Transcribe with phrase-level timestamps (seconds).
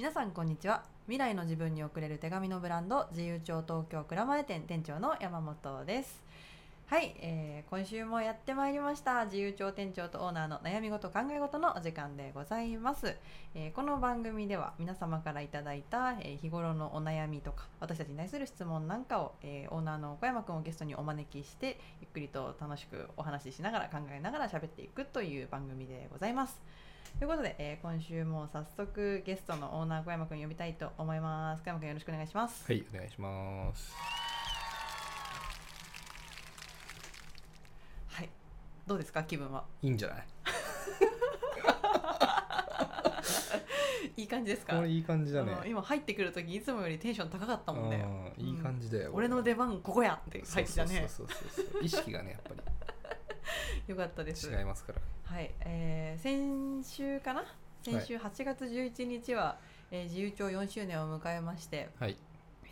[0.00, 0.82] 皆さんこんにちは。
[1.08, 6.22] 未来の自分に送れる手紙のブランド自由帳東京蔵前店店長の山本です。
[6.86, 9.26] はい、えー今週もやってまいりました。
[9.26, 13.14] 自由帳店長とオーナーの悩み事考え事のお時間でございます、
[13.54, 26.58] えーこの番組では皆様からいただいた、えー日頃のお悩みとか私たちに対する質問なんかを、えーオーナーの小山くんをゲストにお招きしてゆっくりと楽しくお話ししながら考えながら喋っていくという番組でございます。
[27.18, 31.62] ということで、えー今週も早速ゲストのオーナー小山くん呼びたいと思います。
[31.62, 32.64] 小山くんよろしくお願いします。
[32.66, 33.94] はい、お願いします。
[38.08, 38.28] はい。
[38.86, 39.64] どうですか気分は？
[39.82, 40.26] いいんじゃない？
[44.22, 44.76] いい感じですか？
[44.76, 45.54] これいい感じだね。
[45.66, 48.02] 今入ってくる時いつもよりテンション高かったもんね。
[48.38, 49.10] うんいい感じだよ。
[49.12, 51.04] 俺の出番ここやって入ってたね。
[51.06, 51.82] そうそうそうそう。
[51.84, 52.50] 意識がね、やっぱ
[53.90, 55.00] よかったですり違いますから。
[55.24, 57.44] はい、えー先週かな？
[57.82, 59.56] 先週8月11日は、
[59.90, 62.16] えー自由帳4周年を迎えまして、はい。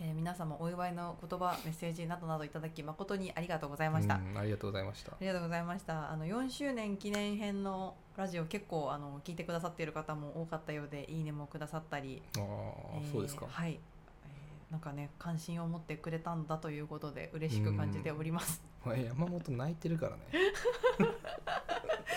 [0.01, 5.13] えー皆様お祝いの言葉メッセージなどなどいただき誠にありがとうございました、ありがとうございました。
[5.21, 13.47] りがとうございましたあの4周年記念編のラジオ結構あの聞いてくださっている方も多かったようでいいねもくださったり、ああ、えーそうですか。
[13.49, 13.79] はい、えー
[14.71, 20.23] なんかね関心を持ってくれたんだということで嬉しく感じております山本泣いてるからね。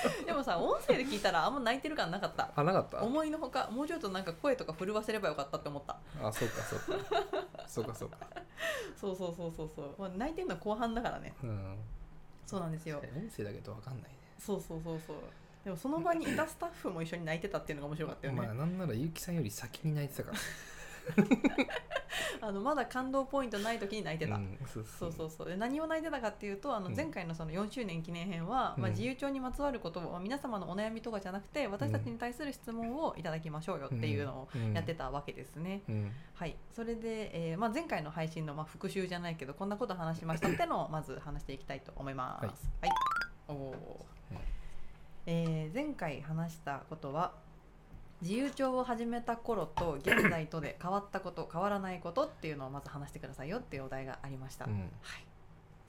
[0.26, 3.02] でもさ音声で聞いたらあんま泣いてる感なかったあ、なかった？
[3.04, 6.86] 思いのほかもうちょっとなんか声とか震わせればよかったって思ったあ、そうか、そうか。
[7.68, 8.18] そうか、そうか。
[9.00, 11.78] そうそうそうそうそう、まあ、泣いてるのは後半だからねうん。
[12.46, 14.18] そうなんですよ音声だけどわかんないね。
[14.40, 15.18] そうそうそうそう
[15.64, 20.38] でもその場にいたスタッフも一緒に泣いてたっていうのが面白かったよね、まあ、なんならゆうきさんより先に泣いてたから。
[22.42, 25.12] あのまだ感動ポイントない時に泣いてた、うん、そうそう。
[25.12, 26.96] そうそうで何を泣いてたかっていうとあのうん。
[26.96, 35.84] 前回のその4周年記念編は、まあ、うん自由帳にまつわることを、まあ皆様のお悩みとかじゃなくて私たちに対する質問をいただきましょうよっていうのをうんやってたわけですね。
[35.88, 36.12] うん。
[36.34, 42.70] はい、それで、えーまあ、前回の配信のまあ復習じゃないけどこんなこと話しましたってのをまず話していきたいと思います。
[42.82, 42.92] はい、
[43.48, 44.42] おおー、うん
[45.28, 47.34] えー前回話したことは
[48.21, 54.65] 自由帳を始めた頃と現在とで変わったこと変わらないことっていうのをまず話してくださいよっていうお題がありました。
[54.65, 54.80] うん。
[54.80, 54.89] はい、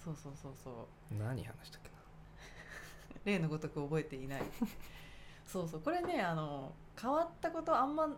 [0.03, 0.71] そうそうそうそ
[1.11, 1.95] う何話したっけな？
[3.25, 4.43] 例のごとく覚えていない
[5.47, 8.09] そうそうこれねあの変わったことあんま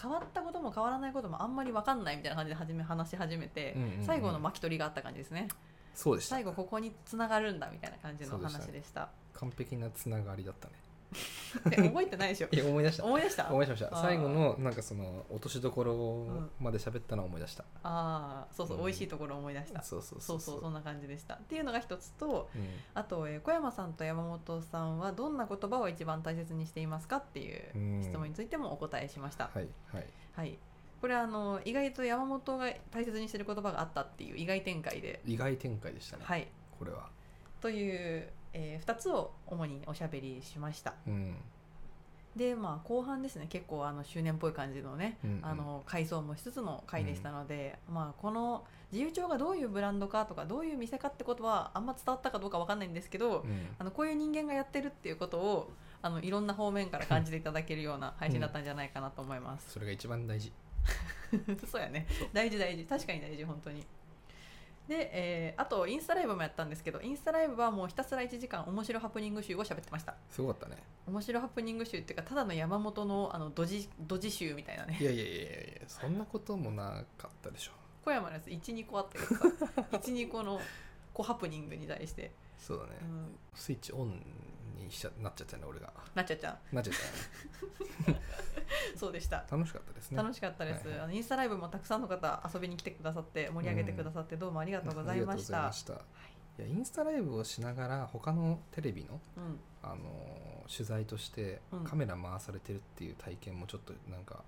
[0.00, 5.48] 変わったことも変わらないこともあんまり分かんないみたいな感じで始め話し始めて、うんうんうん最後の巻き取りがあった感じですね
[5.94, 6.36] そうでした。
[6.36, 10.74] 最後ここに繋がるんだみたいな感じの話でした完璧なつながりだったね。
[11.70, 12.48] で覚えてないでしょ？
[12.50, 13.04] いや思い出した。
[13.04, 13.48] 思い出した？
[13.50, 14.00] 思い出しました。
[14.02, 18.84] 最後のなんかその落としどころまで喋ったのを思い出した、ああそうそう、うん。
[18.84, 19.82] 美味しいところを思い出した。
[19.82, 20.36] そうそうそそう。
[20.36, 21.34] うそうそんな感じでした。
[21.34, 22.68] っていうのが一つとうん。
[22.94, 28.02] あと、えー小山さんと山本さんはどんな言葉を一番大切にしていますかっていううん。
[28.02, 30.06] 質問についてもお答えしました、はいはい。
[30.34, 30.58] はい、
[31.00, 36.48] これあの意外と山本が大切にしてる言葉があったっていう意外展開で、意外展開でしたね、はい、
[36.78, 37.08] これは。
[37.60, 40.94] という、え2つを主におしゃべりしました。
[41.06, 41.34] うん。
[42.36, 43.46] でまあ後半ですね。
[43.48, 45.40] 結構あの周年っぽい感じのね、うんうん。
[45.42, 53.66] あの回想もしつつの回でしたので、まあこの自由帳がどういうブランドかとかどういう店かってことはあんま伝わったかどうかわかんないんですけど、うん。
[53.78, 55.70] あのこういう人間がやってるっていうことを
[56.02, 59.72] あのいろんな方面から感じていただけるような配信だったんじゃないかなと思います。
[59.72, 60.52] それが一番大事。
[61.70, 62.06] そうやね。
[62.32, 62.84] 大事大事。
[62.84, 63.86] 確かに大事本当に
[64.88, 70.14] で、えーあとインスタライブもやったんですけどインスタライブはもうひたすら1時間面白ハプニング集を喋ってました。
[70.30, 70.82] すごかったね。
[71.06, 77.72] 面白ハプニング集っていうかただの山本のあのドジドジ集みたいないねやいやいやいやいやそんなこともなかったでしょ。
[78.04, 80.60] 小山のやつ12個あったけどさ12個の
[81.14, 84.20] 小ハプニングに対して、そうだね、うん、スイッチオン
[84.84, 85.92] にしちゃなっちゃったね俺が。
[86.14, 86.94] なっちゃちゃなっちゃっ
[88.06, 88.18] たね。
[88.18, 88.20] ん
[88.98, 89.44] そうでした。
[89.50, 90.16] 楽しかったですね。
[90.16, 91.04] 楽しかったです、はいはい。
[91.04, 96.18] あのインスタライブもたくさんの方遊びに来てくださって盛り上げてくださってどうもありがとうございました、ありがとうございまし
[96.58, 96.62] た。
[96.62, 96.62] い。
[96.62, 99.60] やインスタライブをしながら他のテレビのうん。
[99.82, 101.84] あのー取材としてうん。
[101.84, 104.42] カメラ回されてるっていう体験もちょっとなんか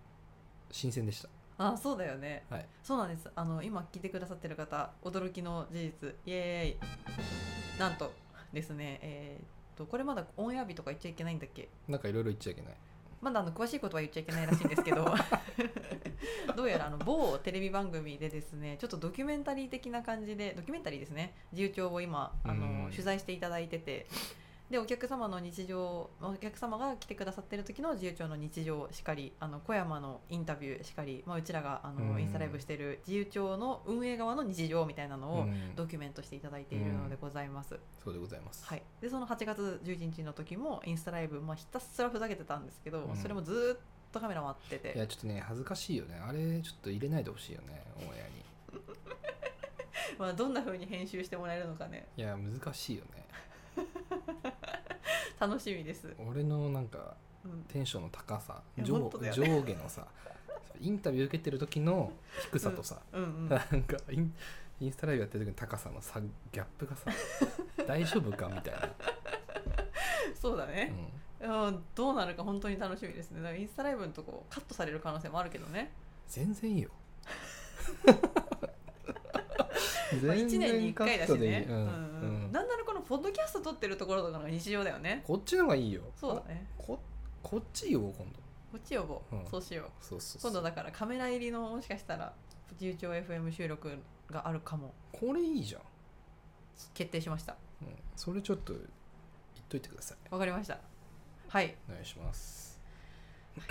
[0.71, 1.29] 新鮮でした、
[1.59, 2.45] あそうだよね。
[2.49, 3.31] はい、そうなんです。
[3.35, 6.15] あの今聞いてくださってる方驚きの事実。
[6.25, 7.79] イエーイ。
[7.79, 8.13] なんと
[8.53, 9.41] ですねえ
[9.77, 11.69] とこれまだオンエア日とか言っちゃいけないんだっけ？
[11.89, 12.75] なんかいろいろ言っちゃいけない。
[13.21, 15.05] まだあの詳しいことは言っちゃいけないらしいんですけど。
[16.57, 21.35] どうやらあの某テレビ番組でですねちょっとドキュメンタリー的な感じでドキュメンタリーですね。
[21.53, 22.91] 自由帳を今あのうん。
[22.91, 24.07] 取材していただいてて
[24.71, 32.21] でお客様の日常お客様が来てくださってる時の自由帳の日常しかりあの小山のインタビューしかり、まあ、うちらがあの、うん。
[32.21, 35.75] インスタライブしてる自由帳の運営側の日常みたいなのをうん。
[35.77, 37.79] ドキュメントしていただいているのでございます。
[38.03, 43.17] そうでございます、はい、でその8月11日の時もインスタライブ、まあ、ひたすらふざけてたんですけど、うん。
[43.17, 46.21] それもずっトカメラもあっていてやちょっとね恥ずかしいよね。
[46.27, 48.47] あれちょっと入れないでほしいよねオンエアに。
[50.19, 52.09] まあどんな風に編集してもらえるのかね。
[52.17, 53.27] いや難しいよね
[55.39, 60.07] 楽しみです、俺のなんかうん、テンションの高さいや上上下のさ
[60.81, 62.13] インタビュー受けてる時の
[62.51, 63.23] 低さとさ、うん。
[63.23, 64.35] うん なんかイン
[64.79, 67.11] インスタライブやってる時の高さの差ギャップがさ
[67.87, 68.95] 大丈夫かみたいな、
[70.35, 70.93] そうだね、
[71.41, 73.41] うん、うん、どうなるか本当に楽しみですね。
[73.41, 75.93] だからインスタライブのとこカットされる可能性もあるけどね、
[76.29, 76.91] 全然いいよ。
[80.23, 81.67] まあ、1年に1回だしね。
[81.69, 81.91] うんうんうん。
[82.47, 82.53] うん。
[82.53, 85.23] なんならポッドキャスト撮ってるところとかのが日常だよね。
[85.27, 86.03] こっちの方がいいよ。
[86.17, 86.67] そうだね。
[86.77, 86.99] こ
[87.43, 88.25] こっちよ今度。
[88.73, 89.47] こっち呼ぼう、うん。
[89.47, 90.05] そうしよう。
[90.05, 92.33] そうそう今度だからカメラ入りのもしかしたら
[92.73, 93.97] 自由帳 FM 収録
[94.31, 94.93] があるかも。
[95.13, 95.83] これいいじゃん、
[96.95, 97.57] 決定しました。
[97.81, 98.87] うん、それちょっと言っ
[99.69, 100.19] といてください。
[100.31, 100.79] わかりました。
[101.49, 101.77] はい。
[101.89, 102.81] お願いします。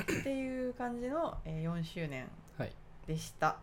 [0.02, 2.28] っていう感じの、えー4周年
[2.58, 2.74] はい。
[3.06, 3.58] でした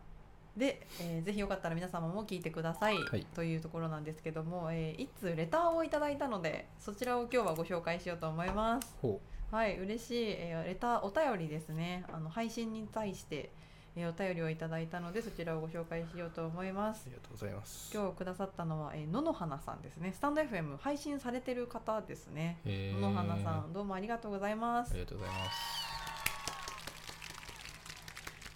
[0.56, 3.26] で、えーぜひよかったら皆様も聞いてください、はい。
[3.34, 8.94] というところなんですけども、えー、いつレターをいただいたのでそちらを今日はご紹介しようと思います。
[9.00, 9.20] ほ
[9.50, 12.04] はい嬉しい、えーレターお便りですね。
[12.12, 13.50] あの配信に対して、
[13.96, 17.06] えーお便りをいただいたのでそちらをご紹介しようと思います。
[17.06, 17.90] うありがとうございます。
[17.94, 20.12] 今日くださったのは、えー、野々花さんですね。
[20.14, 22.58] スタンド FM 配信されてる方ですね。
[22.64, 24.92] 野々花さんどうもありがとうございます。
[24.92, 25.81] ありがとうございます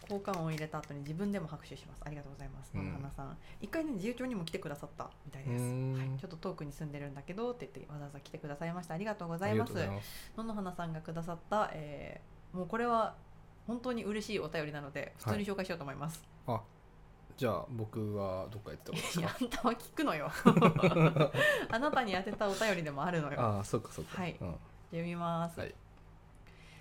[0.09, 2.03] 交換音を入れた後に自分でも拍手します。
[2.05, 2.71] ありがとうございます。
[2.75, 2.85] うん。
[2.85, 3.37] 野々花さん。
[3.61, 5.11] 一回ね自由帳にも来てくださった。
[5.25, 5.65] みたいです。
[5.65, 8.95] はい、ちょっと遠くに住んでるんだけどって言ってわざわざ来てくださいました。
[8.95, 9.75] ありがとうございます。
[9.75, 13.15] 野々花さんがくださった、えーもうこれは
[13.67, 16.61] 本当に嬉しいお便りなので普通に紹介しようと思います、あ
[17.37, 20.31] じゃあ僕はどっか行ってたことですいやかあんたは聞くのよ。
[21.71, 23.39] あなたに宛てたお便りでもあるのよ。
[23.39, 24.23] ああそっかそっか。
[24.23, 24.37] はい。
[24.41, 24.57] うん。
[24.91, 25.75] 読みます、はい。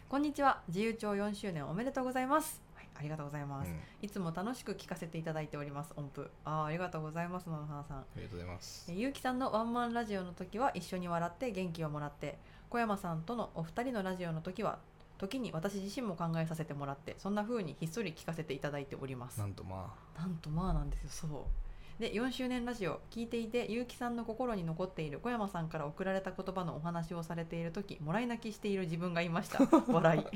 [0.07, 0.62] こんにちは。
[0.69, 2.64] 自由帳4周年おめでとうございます、はい、
[2.97, 3.77] ありがとうございます、うん。
[4.01, 6.30] いつも楽しく聞かせていただいております音符。
[6.44, 7.97] あーありがとうございます野々花さん。
[8.00, 8.92] ありがとうございます。
[8.92, 12.38] えゆうきさんのワンマンラジオの時は一緒に笑って元気をもらって
[12.69, 14.80] 小山さんとのお二人のラジオの時は
[15.18, 19.39] 時に私自身も考えさせてもらってそんな風にひっそり聞かせていただいております。
[19.39, 22.01] なんとまなんとまあなんですよそう。
[22.01, 29.59] で4周年ラジオ聞いていて結城さんの心に残っている小山さんから送られた言葉のお話をされている時もらい泣きしている自分がいました。
[29.88, 30.25] 笑い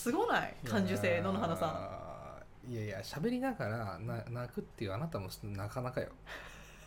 [0.00, 0.56] すごない？
[0.64, 1.66] あ感受性野々花さ
[2.66, 2.70] ん。
[2.70, 6.08] んいやいや喋りながらな泣くっていうあなたもなかなかよ、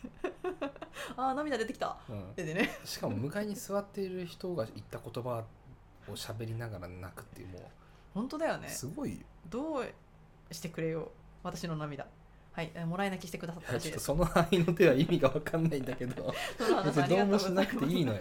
[1.16, 1.96] あー涙出てきた。
[2.08, 2.70] うん、出てね。
[2.84, 5.44] しかも向かいに座っている人が言った言葉
[6.08, 7.70] を喋りながら泣くっていうも
[8.14, 8.68] 本当だようね。
[8.68, 9.12] すごい。
[9.12, 9.18] よ
[9.48, 9.92] どう
[10.50, 11.10] してくれよ
[11.42, 12.06] 私の涙。
[12.52, 13.72] はいえもらい泣きしてくださった。
[13.72, 16.32] らしいですちょっとその範囲の手は意味が分かんないんだけど。
[16.84, 18.20] 別にどうもしなくていいのよ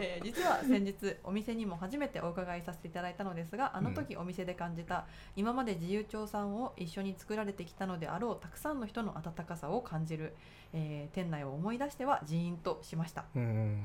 [0.00, 5.06] えー実は先日お店にも初めてお伺いさせていただいたのですがあの時お店で感じた、
[5.36, 10.34] 今まで自由帳さんを一緒に作られてきたのであろうたくさんの人の温かさを感じる、
[10.72, 13.24] えー店内を思い出してはジーンとしました。
[13.34, 13.78] うん。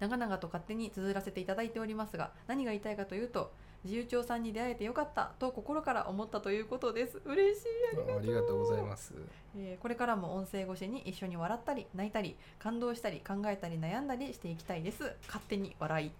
[0.00, 3.52] 長々と勝手に綴らせていただいておりますが何が言いたいかというと
[3.84, 7.20] 自由帳さんに出会えてよかったと心から思ったということです。
[7.24, 8.58] 嬉しいありがとう。
[8.60, 9.14] ございます。
[9.56, 15.14] えーこれからも音声越しに一緒に笑ったり泣いたり感動したり考えたり悩んだりしていきたいです。
[15.26, 16.10] 勝手に笑い、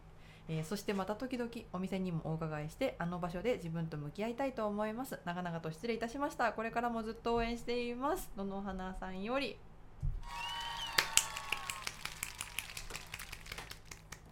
[0.48, 5.18] えーそしてまた時々お店にもお伺いしてあの場所で自分と向き合いたいと思います。
[5.24, 6.52] 長々と失礼いたしました。
[6.52, 8.30] これからもずっと応援しています。
[8.36, 9.58] 野々花さんより。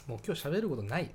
[0.07, 1.15] もう今日喋ることない、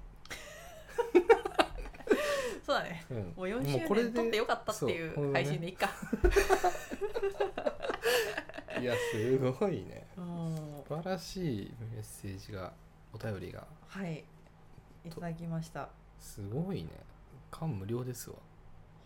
[2.67, 3.05] そうだね。
[3.09, 5.89] うん、もう4周年撮ってよかったっていそう配信でいっか。
[8.81, 10.05] いやすごいね。
[10.15, 12.73] 素晴らしいメッセージが
[13.13, 13.65] お便りが。
[13.87, 14.25] はい。
[15.05, 15.87] いただきました。
[16.19, 16.89] すごいね。
[17.49, 18.35] 感無量ですわ。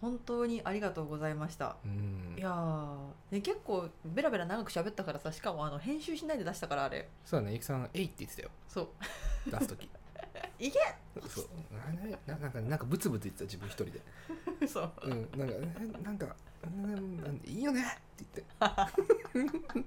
[0.02, 1.78] 本当にありがとうございました。
[1.86, 2.34] うん。
[2.36, 2.98] いやー。
[3.30, 7.08] で結構ベラベラ長く喋ったからさしかもあの編集しないで出したからあれ。
[7.24, 7.54] そうだね。
[7.54, 8.50] ゆきさん「えい」って言ってたよ。
[8.68, 8.88] そう。
[9.52, 9.88] 出す時
[10.68, 10.80] いけ！
[11.28, 11.46] そう。
[12.28, 14.02] なななんかなんかブツブツ言ってた自分一人で。
[14.68, 14.92] そう。
[15.04, 15.30] うん。
[15.38, 17.82] なんかえなんかうんいいよね！
[17.82, 19.82] って言って。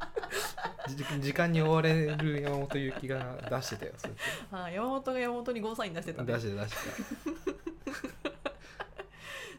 [0.89, 4.13] じ時間に追われる山本ゆきが出してたよそれ
[4.53, 6.79] あ山本が山本にゴーサイン出してたんで出してた出して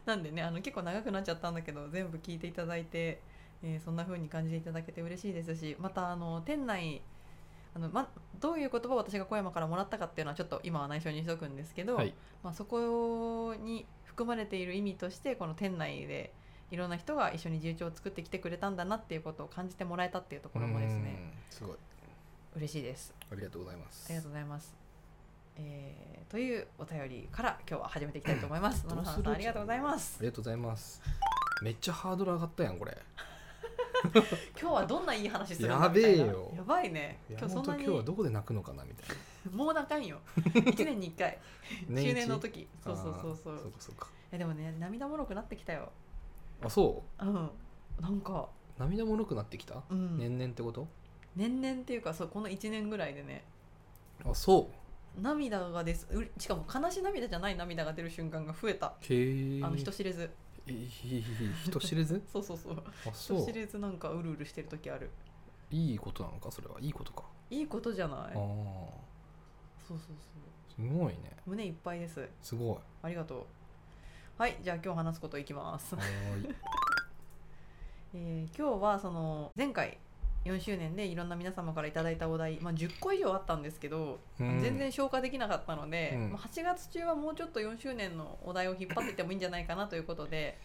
[0.06, 3.20] なんでねあの結構長くなっちゃったんだけど全部聞いていただいて、
[3.62, 7.02] えーそんな風に感じていただけて嬉しいですしまたあの店内
[7.76, 8.08] あの、ま、
[8.40, 12.14] どういう言葉を私が小山からもらったかっていうのはちょっと今は内緒にしとくんですけど、はい。
[12.42, 16.32] まあ、そこに含まれている意味としてこの店内で
[16.70, 21.76] いろんな人が一緒に自由帳を作ってきてくれたんだなっていうことを感じてもらえたっていうところもですねうんすごい。
[22.56, 23.14] 嬉しいです。
[23.30, 24.06] ありがとうございます。
[24.06, 24.74] ありがとうございます。
[25.58, 28.84] えーというお便りから今日は始めていきたいと思います。
[28.84, 30.16] 野さんありがとうございます。
[30.18, 30.22] あ。
[30.22, 31.00] りがとうございます。
[31.62, 32.98] めっちゃハードル上がったやんこれ
[34.60, 36.52] 今日はどんないい話するんだやべえよ。
[36.56, 37.18] やばいね。
[37.30, 39.16] 今日そんなに今日はどこで泣くのかなみたい
[39.50, 39.56] な。
[39.56, 40.18] もう仲いいよ。
[40.66, 41.38] 一年に一回。
[41.88, 42.08] 年一？
[42.08, 42.68] 中年の時。
[42.82, 43.58] そうそうそうそう。
[43.58, 44.08] そうかそうか。
[44.32, 45.90] えでもね涙もろくなってきたよ。
[46.62, 47.24] あそう？
[47.24, 47.50] ん。
[48.00, 48.48] なんか、
[48.78, 50.86] う涙もろくなってきた、うん、年々ってこと？
[51.34, 53.44] 年々っていうかそうこの1年ぐらいでね。
[54.24, 54.70] あそ
[55.18, 56.06] 涙がです。
[56.10, 58.86] うしかも悲しい涙じゃない涙が出る瞬間が増えた。
[58.88, 58.94] あ
[59.70, 60.30] の人知れず
[60.66, 62.82] 人知れずそうそうそう
[63.12, 65.10] そう人知れずなんかうるうるしてる時ある
[65.70, 68.38] いいことなのかそれはいいことかいいことじゃないああそう
[69.88, 73.46] そうそうすごいね胸いっぱいですすごいありがと
[74.38, 76.04] うはいじゃあ今日話すこといきますは、い
[78.14, 79.98] えー今日はその前回
[80.46, 84.60] 4周年でいろんな皆様からいただいたお題、まあ、10個以上あったんですけど、うん。
[84.60, 86.32] 全然消化できなかったので、うん。
[86.32, 90.58] まあ8月中はもうちょっと4周年のお題を引っ張っていってもいいんじゃないかなということで、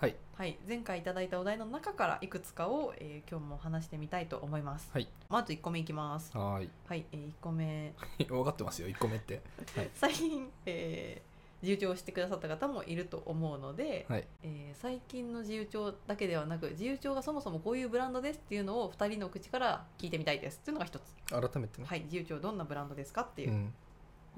[0.00, 0.14] はい。
[0.36, 4.88] はい、前回いただいたお題の中からいくつかを、えー今日も話してみたいと思います。
[4.92, 5.08] はい。
[5.28, 6.36] まず1個目いきます。
[6.36, 6.70] はーい。
[6.88, 7.92] はい、え1個目。
[8.28, 9.42] 分かってますよ1個目って。
[9.74, 9.90] はい。
[9.94, 11.27] 最近、えー
[11.62, 14.26] 自由帳をしてくださった方もいると思うので、はい。
[14.42, 21.50] えー最近の自由帳だけではなく自由帳がそもそもこういうブランドですっていうのを2人の口から聞いてみたいですっていうのが1つ。
[21.50, 21.86] 改めてね。
[21.88, 23.50] はい自由帳どんなブランドですかっていう。
[23.50, 23.72] う、ん。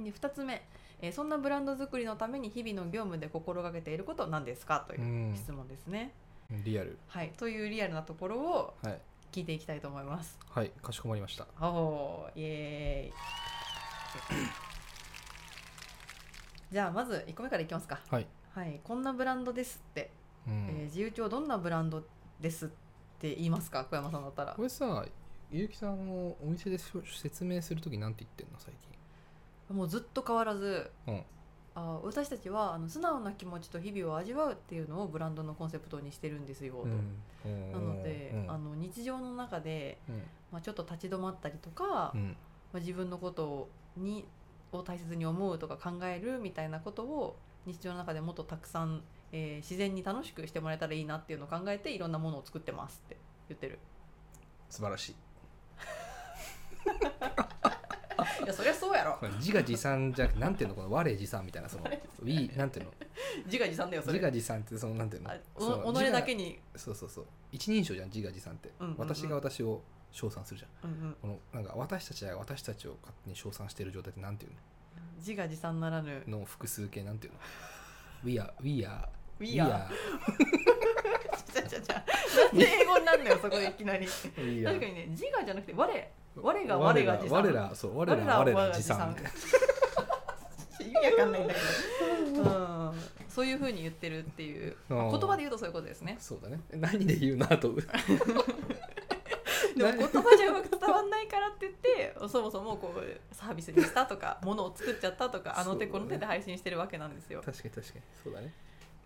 [0.05, 0.63] で2つ目、
[1.03, 5.37] えーそんなブランド作りのために日々の業務で心がけていることは何ですかといううん。
[5.37, 6.13] 質問ですね、
[6.51, 6.99] リアル。
[7.09, 9.01] はいというリアルなところをはい。
[9.33, 10.39] 聞いていきたいと思います。
[10.49, 11.47] はいかしこまりました。
[11.61, 14.37] おーイエー
[14.67, 14.70] イ
[16.71, 17.99] じゃあまず1個目からいきますか。
[18.09, 18.27] はい。
[18.55, 18.81] はい。
[18.85, 20.11] こんなブランドですって。
[20.47, 22.03] うえーん自由帳どんなブランド
[22.41, 22.69] ですっ
[23.19, 24.55] て言いますか小山さんだったら。
[24.55, 25.05] これさ
[25.51, 31.25] ゆうきさんのお店でしょ説明するときなんて言ってんの最もうずっと変わらず近うん。
[31.75, 36.83] あ私たちはあの素直な気持ちと日々を味わうっていうのをブランドのコンセプトにしてるんですよ、と。
[36.83, 37.73] うん。
[37.73, 38.51] なので、うん。
[38.51, 40.23] あの日常の中で、うん。
[40.53, 42.37] まあ、ちょっと立ち止まったりとか、うん。
[42.73, 44.27] まあ、自分のことに
[44.73, 47.37] を大切に思うとか考えるみたいなことを
[47.67, 53.17] 日常の中でもっとたくさん、えー自然に楽しくしてもらえたらいいなっていうのを考えていろんなものを作ってますって
[53.49, 53.79] 言ってる。
[54.69, 55.15] 素晴らしい。
[58.45, 59.19] いやそりゃそうやろ。
[59.39, 61.85] 自画自賛じゃなくてなんていうのこの我自賛みたいなその
[62.23, 62.93] we なんていうの？
[63.47, 64.15] 自画自賛だよそれ。
[64.15, 65.31] 自画自賛ってそのなんていうの？
[66.09, 67.27] 己だけ自に、我そうそうそう。
[67.53, 68.99] 一人称じゃん自画自賛って、うんうんうん。
[68.99, 70.91] 私が私を称賛するじゃん。
[70.91, 74.53] うんうん、このなんか私たちは私たちを勝手に称賛している状態ってなんていう
[75.19, 76.23] 自画自賛ならぬ。
[76.27, 77.39] のの複数形なんていうの
[78.25, 79.87] ？We are We are We are
[81.53, 82.03] ちゃちゃちゃな
[82.53, 84.07] んで英語になんだよそこでいきなり。
[84.07, 86.11] 確かにね自我じゃなくて我。
[86.37, 87.43] 我が我が自賛。
[87.43, 89.17] 我らそう我ら我ら自賛。
[90.81, 91.61] 意味わかんないんだけ
[92.37, 92.93] ど、うん、
[93.29, 94.77] そういうふうに言ってるっていう。
[94.89, 96.17] 言葉で言うとそういうことですね。
[96.19, 96.61] そうだね。
[96.73, 97.53] 何で言うの？
[97.53, 97.75] あと
[99.77, 107.43] でも言葉じゃうまく伝わんないからって言って そもそもこうサービスにしたとか物を作っちゃったとかあの手この手で配信してるわけなんですよ。
[107.45, 108.03] 確かに確かに。
[108.23, 108.53] そうだね。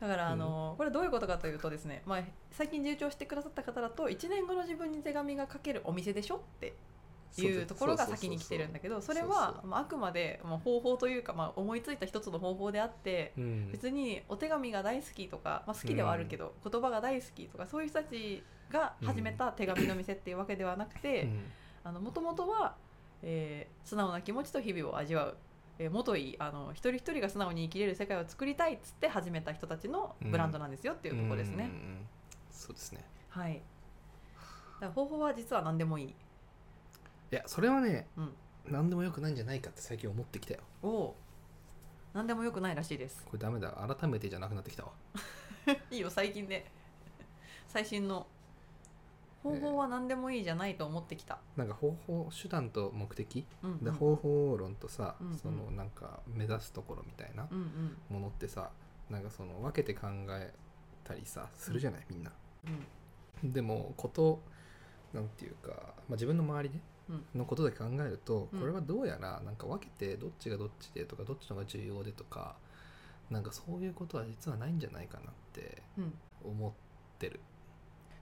[0.01, 6.75] だからあの、これどういうことかというとですね、まあ、最近入庁してくださった方だと1年後の自分に手紙が書けるお店でしょって
[7.43, 21.29] いうところが先に来てるんだけどそれはまああくまでまあ方法というかまあ思いついた一つの方法であってうん別にお手紙が大好きとか、まあ、好きではあるけど、言葉が大好きとかそういう人たちが始めた手紙の店っていうわけではなくて
[21.85, 22.77] もともとは、
[23.23, 25.37] えー素直な気持ちと日々を味わう。
[25.77, 31.65] えー、もといあの一人一人が素直に生きれる世界を作りたいっつって始めた人たちのブランドなんですよっていうところですね。
[31.65, 32.07] うん
[32.53, 33.61] そうですねはい。
[34.81, 36.15] だ方法は実は何でもいい。
[37.35, 38.33] いやそれはねうん。
[38.71, 41.17] 何でもよくないんじゃないかって最近思ってきたよおお。
[42.13, 43.25] 何でもよくないらしいです。
[43.25, 44.93] これダメだ改めてじゃなくなってきたわ
[45.91, 46.65] いいよ最近で。
[47.67, 48.29] 最新の。
[49.43, 51.41] 方法は何でもいいじゃないと思ってきた。
[51.57, 53.45] なんか方法手段と目的？
[53.65, 53.85] うん、うん。
[53.85, 58.71] で方法論とさ、うんうんそのなんか目指すところみたいなうんうんものってさ
[59.11, 60.55] なんかその分けて考え
[61.03, 62.33] たりさするじゃない、みんな
[63.43, 64.41] うんでもこと
[65.13, 66.83] なんていうか、まあ、自分の周りでうん
[67.35, 68.61] のことだけ考えると、うん。
[68.61, 72.57] これはどうやらなんか分けてどっちがどっちでとかどっちのが重要でとか
[73.31, 76.15] なんかそういうことは実はないんじゃないかなってうん。
[76.45, 76.73] 思っ
[77.19, 77.41] てる。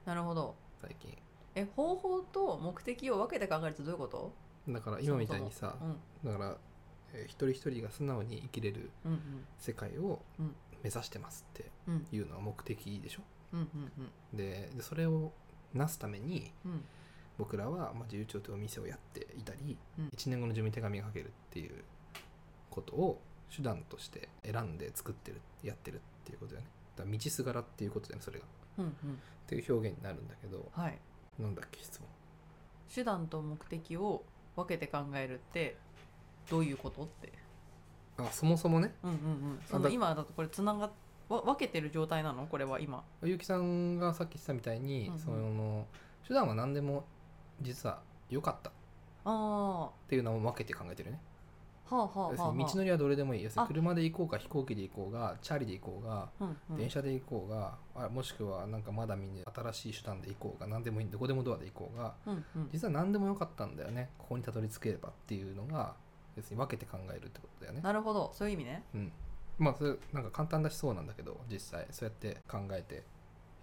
[0.05, 0.55] なるほど。
[0.81, 1.17] 最近。
[1.55, 4.33] え方法と目的を分けて考えるとどういうこと？
[4.69, 5.75] だから今みたいにさ
[6.23, 6.31] うん。
[6.31, 6.57] だから、
[7.13, 9.19] えー一人一人が素直に生きれるうん
[9.59, 10.55] 世界をうん。
[10.83, 11.93] 目指してますってうん。
[11.95, 13.21] うんいうのは目的でしょ？
[13.53, 14.37] うんうん。
[14.37, 15.31] ででそれを
[15.73, 16.83] なすためにうん
[17.37, 20.07] 僕らは、まあ、自由帳というお店をやっていたり、うん。
[20.07, 21.83] 1年後の住民手紙が書けるっていう
[22.69, 23.21] ことを
[23.55, 26.71] 手段として選んで作ってるやってるっていうことだよね。
[26.95, 28.45] だ道すがらっていうことだよねそれが。
[28.45, 28.47] っ
[28.79, 28.93] うんうん。
[29.47, 30.97] ていう表現になるんだけどはい
[31.39, 32.07] なんだっけ質問。
[32.93, 34.23] 手段と目的を
[34.55, 35.77] 分けて考えるって
[36.49, 37.33] どういうことって。
[38.17, 38.93] あそもそもね。
[39.03, 39.19] うんうんう
[39.55, 39.59] ん。
[39.65, 40.91] その今だとこれつなが
[41.29, 42.45] 分けてる状態なの？
[42.45, 43.03] これは今。
[43.21, 45.19] 結城さんがさっき言ってたみたいに、うんうん。
[45.19, 45.87] その
[46.27, 47.05] 手段は何でも
[47.61, 48.69] 実は良かった。
[48.69, 48.73] っ
[49.25, 51.21] あていうのを分けて考えてるね。
[51.89, 52.53] あはあはあ要するはあ。
[52.55, 53.43] に道のりはどれでもいい。
[53.43, 53.65] 要するあ。
[53.65, 56.77] に車で行こうか飛行機で行こうがチャリで行こうがうんうん。
[56.77, 62.69] 電車で行こうが、あもしくはなんかまだ見ぬ新しい手段で行こうが何でもいいどこでもドアで行こうがうんうん。
[62.71, 64.09] 実は何でもよかったんだよね。
[64.17, 65.95] ここにたどり着ければっていうのが
[66.35, 67.81] 要するに分けて考えるってことだよね。
[67.81, 68.31] なるほど。
[68.33, 68.83] そういう意味ね。
[68.93, 69.11] うん、
[69.59, 73.03] まあそれなんか簡単だしそうなんだけど実際そうやって考えて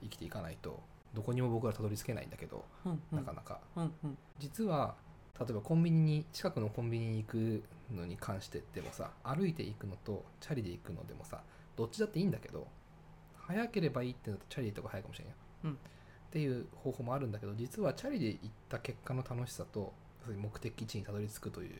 [0.02, 0.80] 生きていかないと
[1.14, 3.18] どこにも僕らたどり着けないんだけど、うんうん。
[3.18, 3.60] なかなか。
[3.76, 4.18] うんうん。
[4.38, 4.94] 実は
[5.38, 11.40] 例えばコンビニに近くのコンビニに行くのに関してでもさ歩いて行くのとチャリで行くのでもさ
[11.76, 12.66] どっちだっていいんだけど
[13.38, 15.72] 早ければいいってなるとチャリで行った方が早いかもしれないよ、うん。
[15.72, 15.76] っ
[16.30, 19.94] ていう方法もあるんだけど実はチャリで行った結果の楽しさと
[20.26, 21.76] 目的地にたどり着くという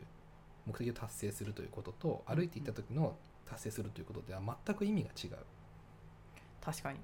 [0.66, 3.14] 目的を達成するということと歩いて行った時の
[3.46, 5.28] 達成するということでは全く意味が違
[6.60, 6.99] 確かに。
[6.99, 7.00] う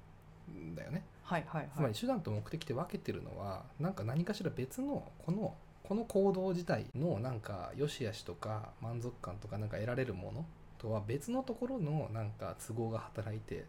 [0.51, 10.45] んだよねはいはいつまはいり手段と目的って分けてるのはなんか何かしら別のこのこの行動自体のなんか良し悪しとか満足感とかなんか得られるもの
[10.77, 13.65] とは別のところのなんか都合が働いて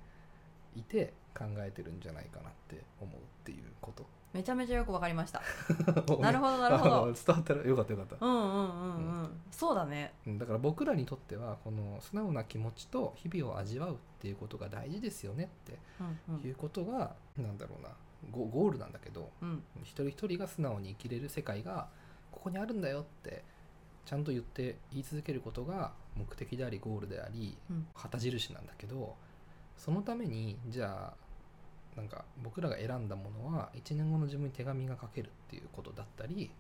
[0.75, 4.05] いて考えてるんじゃないかなって思うっていうこと。
[4.33, 5.41] めちゃめちゃよくわかりました。
[6.21, 8.17] なるほどなるほあど伝わったらよかったよかった。
[8.25, 8.29] う。
[8.29, 9.41] んうんうんうん。
[9.51, 10.13] そうだね。
[10.27, 10.39] うん。
[10.39, 15.79] だから僕らにとってはこの素直な気持ちと日々を味わうっていうことが大事ですよねって
[16.29, 17.91] うんいうことが、なんだろうな。
[18.31, 19.63] ゴゴールなんだけどうんうん。
[19.83, 21.89] 一人一人が素直に生きれる世界が
[22.31, 23.43] ここにあるんだよって
[24.05, 27.87] ちゃんと言って言い続けることが目的でありゴールでありうん。
[27.95, 29.17] 旗印なんだけど
[29.77, 31.28] そのためにじゃあ
[31.99, 36.51] なんか僕らが選んだものは1年後の自分に手紙が書けるっていうことだったり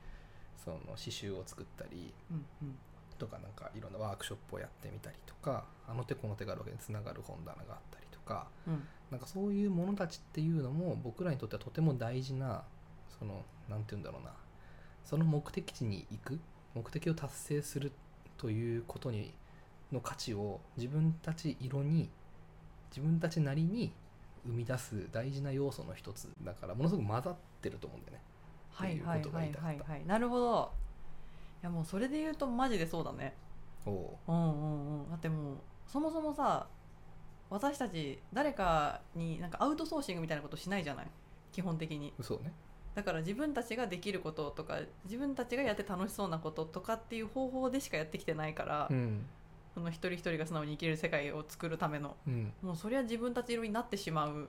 [0.57, 2.75] その刺繍を作ったりうんうん。
[3.19, 8.83] とかなんかいろんなワークショップをやってみたりとかあの手この手があるわけにつながる本棚があったりとかうん。
[9.11, 12.63] なんかそういうものたちっていうのも僕らにとってはとても大事な
[13.19, 14.33] その何て言うんだろうな
[15.05, 16.39] その目的地に行く
[16.75, 17.93] 目的を達成する
[18.37, 19.33] ということに
[19.93, 22.11] の価値を自分たち色に
[22.91, 23.93] 自分たちなりに
[24.47, 28.23] 生み出す大事な要素の一つだからものすごく混ざってると思うんだよね。
[28.71, 30.07] はいはいはいはいはい。
[30.07, 30.73] なるほど。
[31.63, 33.35] いやもうそれで言うとマジでそうだね。
[33.87, 35.11] おおうんうんうん。
[35.11, 36.67] だってもうそもそもさ
[37.51, 41.07] 私たち誰かになんかアウトソーシングみたいなことしないじゃない？
[41.53, 42.13] 基本的に。
[42.19, 42.53] うそうね。
[42.95, 49.25] だから自分たちができることとか自分たちがやって楽しそうなこととかっていう方法でしかやってきてないから、うん
[49.79, 52.17] その一人一人が素直に生きれる世界を作るための。
[52.27, 52.53] うん。
[52.63, 54.49] もうそりゃ自分たち色になってしまう。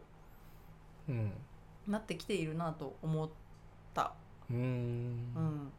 [1.07, 1.31] うん。
[1.87, 3.29] なってきているなと思っ
[3.93, 4.13] た。
[4.49, 4.59] うーん。
[4.59, 4.63] う
[5.39, 5.71] ん。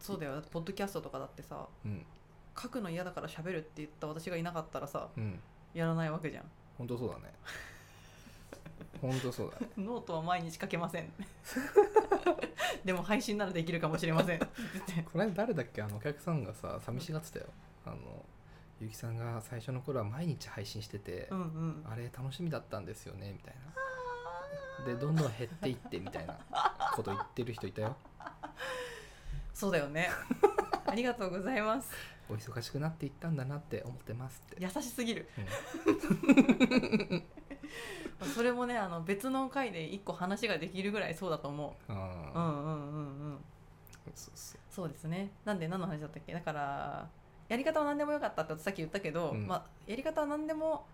[0.00, 0.42] そうだよ。
[0.50, 2.06] ポッドキャストとかだってさうん。
[2.58, 5.38] 書くの嫌だから喋るって言った私がいなかったらさうん。
[5.74, 6.44] やらないわけじゃん。
[6.78, 7.34] 本当そうだね。
[9.02, 9.68] 本当そうだね。
[9.76, 11.12] ノートは毎日書けません。
[12.82, 14.38] でも配信ならできるかもしれません。
[15.12, 15.82] これ誰だっけ？
[15.82, 17.46] あのお客さんがさ寂しがってたよ。
[17.84, 17.96] あの
[18.80, 21.84] ゆきさんが最初の頃は毎日配信してて、うんうん。
[21.90, 23.54] あれ楽しみだったんですよねみたい
[24.78, 24.84] な。
[24.84, 26.38] でどんどん減っていってみたいな
[26.94, 27.96] こと言ってる人いたよ。
[29.54, 30.10] そうだよね。
[30.86, 31.90] ありがとうございます。
[32.28, 35.28] お忙しくなっていったんだなって思ってますって、優しすぎる。
[35.38, 37.22] うん。
[38.34, 41.92] それもねあの別の回で一個話ができるぐらいそうだと思う。
[41.92, 42.72] うあんーうんうん。
[42.72, 43.44] うん
[44.70, 45.30] そうですね。
[45.44, 46.32] なんで何の話だったっけ？
[46.32, 47.08] だから
[47.48, 49.46] やり方は何でもよかったってさっき言ったけど、うん。
[49.46, 50.86] まあ、やり方は何でも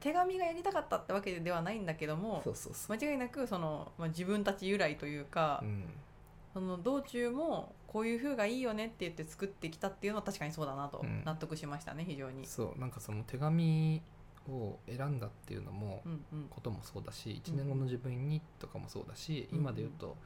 [0.00, 2.96] 手紙がやりたかったってわけではないんだけどもそうそうそう。
[2.96, 5.84] 間違いなくその、まあ、自分たち由来というか、うん。
[6.54, 11.22] その道中もこういう風がいいよねって言って作ってきたっていうのは確かにそうだなとうん。
[11.24, 12.46] 納得しましたね、非常に。
[12.46, 14.00] そうなんかその手紙
[14.48, 16.46] を選んだっていうのも、うんうん。
[16.48, 20.16] こともそうだし1年後の自分にとかもそうだし、うん今で言うと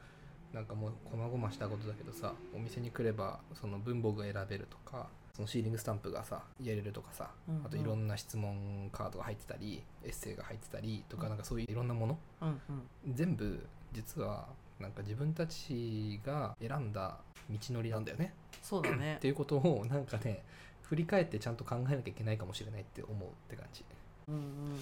[0.53, 7.65] なんかもう細々したことだけどさお店に来ればその文房具が選べるとかそのシーリングスタンプがさやれるとかさ、うんうん。
[7.65, 11.29] あといろんな質問カードが入ってたりエッセイが入ってたりとか、うん。
[11.29, 13.15] なんかそういういろんなものうんうん。
[13.15, 14.47] 全部実は
[14.79, 17.17] なんか自分たちが選んだ
[17.49, 18.33] 道のりなんだよね。
[18.61, 19.15] そうだね。
[19.15, 20.43] っていうことをなんかね
[20.81, 23.85] 振り返ってちゃんと考えなきゃいけないかもしれないって思うって感じ。
[24.27, 24.35] うん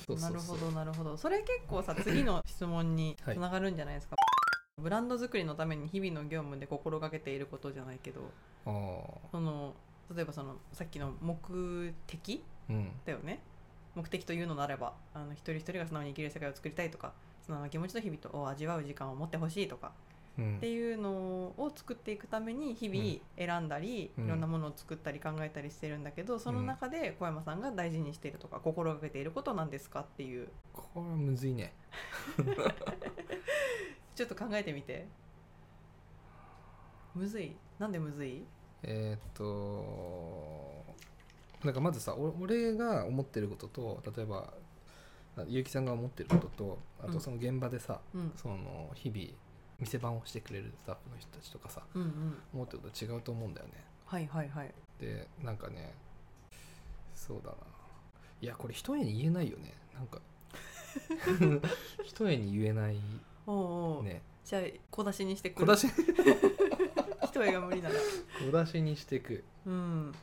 [0.07, 0.19] うん。
[0.19, 1.17] なるほどなるほど。
[1.17, 4.15] それ結構さ 次の質問につながるんじゃないですか、
[4.77, 8.21] ブランド作りのために日々の業務で心がけていることじゃないけど。
[9.31, 9.73] その
[10.15, 12.91] 例えばそのさっきの目的うん。
[13.05, 13.41] だよね。
[13.95, 19.91] 目的というのならばあの一人一人が素直に生きる世界を作りたいとか素直な気持ちと日々を味わう時間を持ってほしいとか
[20.37, 20.57] うん。
[20.57, 24.25] っていうのを作っていくために日々選んだり、うん。
[24.25, 30.01] いろんなものを作ったり考えたりしてるんだけどその中で小山さんが大事にしているとか心がけていることなんですか？
[30.01, 30.49] っていう。
[30.71, 31.73] これはむずいね。
[34.15, 35.07] ちょっと考えてみて。
[37.15, 37.55] むずい？
[37.79, 38.43] なんでむずい？
[38.83, 40.85] えーっと
[41.63, 44.53] なんかまずさお俺が思ってることと例えば
[45.37, 47.13] あ結城さんが思ってることとあうん。
[47.13, 48.31] とその現場でさ、うん。
[48.35, 49.27] その日々
[49.79, 52.37] 店番をしてくれるスタッフの人たちとかさうんうん。
[52.53, 53.73] 思ってること違うと思うんだよね。
[54.05, 54.73] はいはいはい。
[54.99, 55.93] でなんかね
[57.13, 57.55] そうだな。
[58.41, 59.73] いやこれ一重に言えないよね。
[59.93, 60.19] なんか
[62.03, 62.97] 一重に言えない
[63.45, 64.21] おうおう、ね。
[64.45, 65.87] じゃあ小出しにしてく小出し？
[67.29, 67.95] 一重が無理なら
[68.43, 70.13] 小出しにしていくうん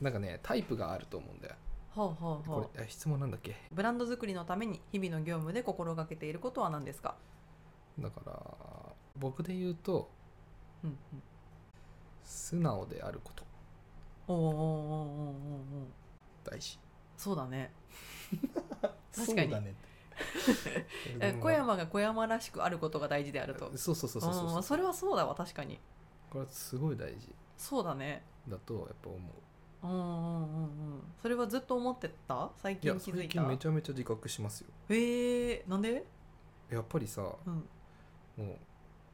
[0.00, 1.54] なんかねタイプがあると思うんだよ
[1.90, 7.16] ほうほうほうこれ質問なんだっけブランド作りのために日々の業務で心がけていることは何ですか、
[7.98, 8.40] だから
[9.18, 10.08] 僕で言うと
[10.82, 10.96] うんうん、
[12.24, 13.44] 素直であること
[14.28, 15.86] おうおうおうおうおお
[16.44, 16.78] 大事
[17.16, 17.70] そうだね
[19.12, 19.74] 確そうかにだね
[21.40, 23.76] 小山が小山らしくあることが大事であると。
[23.76, 24.58] そうそうそうそうそうう。
[24.58, 25.78] んそれはそうだわ確かに。
[26.30, 27.34] これはすごい大事。
[27.56, 28.24] そうだね。
[28.48, 29.20] だとやっぱ思う。
[29.82, 32.50] うんうんうんうんそれはずっと思ってた？
[32.56, 33.16] 最近気づいた？
[33.16, 34.68] 最近めちゃめちゃ自覚しますよ。
[34.90, 36.04] へえなんで？
[36.68, 37.68] やっぱりさうん。
[38.46, 38.58] も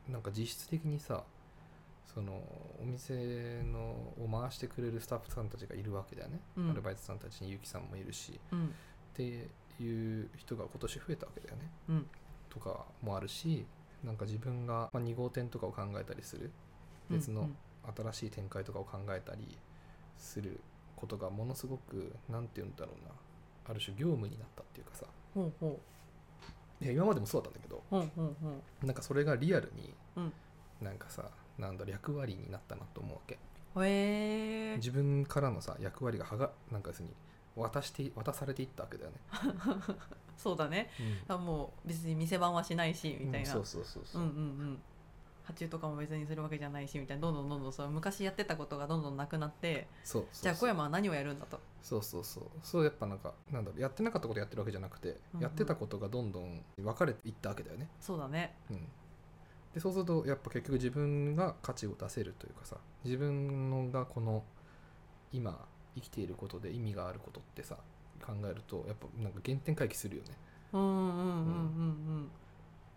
[0.08, 1.24] うなんか実質的にさ
[2.04, 2.32] その
[2.80, 3.80] お店の
[4.18, 6.70] を回してくれるスタッフさんたちがいるわけだよね、うん。
[6.70, 8.40] アルバイトさんたちにゆきさんもいるし。
[8.50, 8.66] うん。
[8.66, 8.68] っ
[9.14, 9.48] て
[9.82, 11.70] いう人が今年増えたわけだよね。
[11.88, 12.06] うん。
[12.48, 13.66] とかもあるし
[14.04, 16.50] なんか自分が、まあ、2号店とかを考えたりする。
[17.10, 17.56] 別のうん。
[17.96, 19.56] 新しい展開とかを考えたり
[20.18, 20.60] する
[20.96, 23.14] ことがものすごくなんて言うんだろうな。
[23.68, 25.06] ある種業務になったっていうかさ。
[25.34, 25.80] ほうほ
[26.80, 28.36] いや今までもそうだったんだけどうほうほう。
[28.42, 30.32] ほなんかそれがリアルにうん。
[30.80, 33.38] なんかさなんだ役割になったなと思うわけ。
[33.78, 37.14] え自分からのさ役割がはがなんか要するに
[37.56, 39.16] 渡して渡されていったわけだよね、
[40.36, 40.90] そうだね。
[41.26, 44.82] あもう別に店番はしないしみたいな、うんそうそうそうそう、うんうんうん。
[45.42, 47.20] 発注とかも別にするわけじゃないしみたいな。
[47.20, 50.42] どんどんどんどんそう昔やってたことがどんどんなくなってそうそう。
[50.42, 51.60] じゃあ小山は何をやるんだと。
[51.82, 52.44] そうそうそう。
[52.62, 55.42] そうやっぱなんかなんだろうやってなかったことやってるわけじゃなくて、うんうん。
[55.42, 58.56] やってたことがどんどん分かれていったわけだよね、そうだね。
[58.70, 58.88] うん、
[59.72, 64.42] でそうするとやっぱ結局自分が価値を出せるというかさ自分のがこの
[65.32, 65.66] 今
[65.96, 67.76] 生きていることで意味があることってさ
[68.24, 70.28] 考えるとやっぱなんか原点回帰するよね。
[70.72, 72.30] うんうんうんうんうん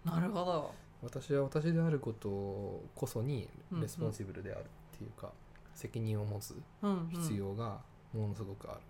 [0.05, 0.73] なるほど。
[1.01, 5.31] 私は私であることこそに responsible であるっていうか、
[5.73, 6.55] 責任を持つ
[7.11, 7.79] 必要が
[8.13, 8.81] ものすごくある、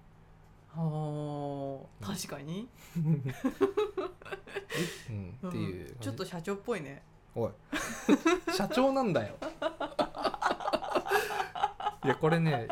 [0.69, 2.67] ほう確かに、
[2.97, 3.23] うん。
[5.49, 6.01] っていう感じ。
[6.01, 7.03] ちょっと社長っぽいね。
[7.35, 7.51] おい。
[8.55, 9.35] 社長なんだよ。
[12.05, 12.67] いやこれね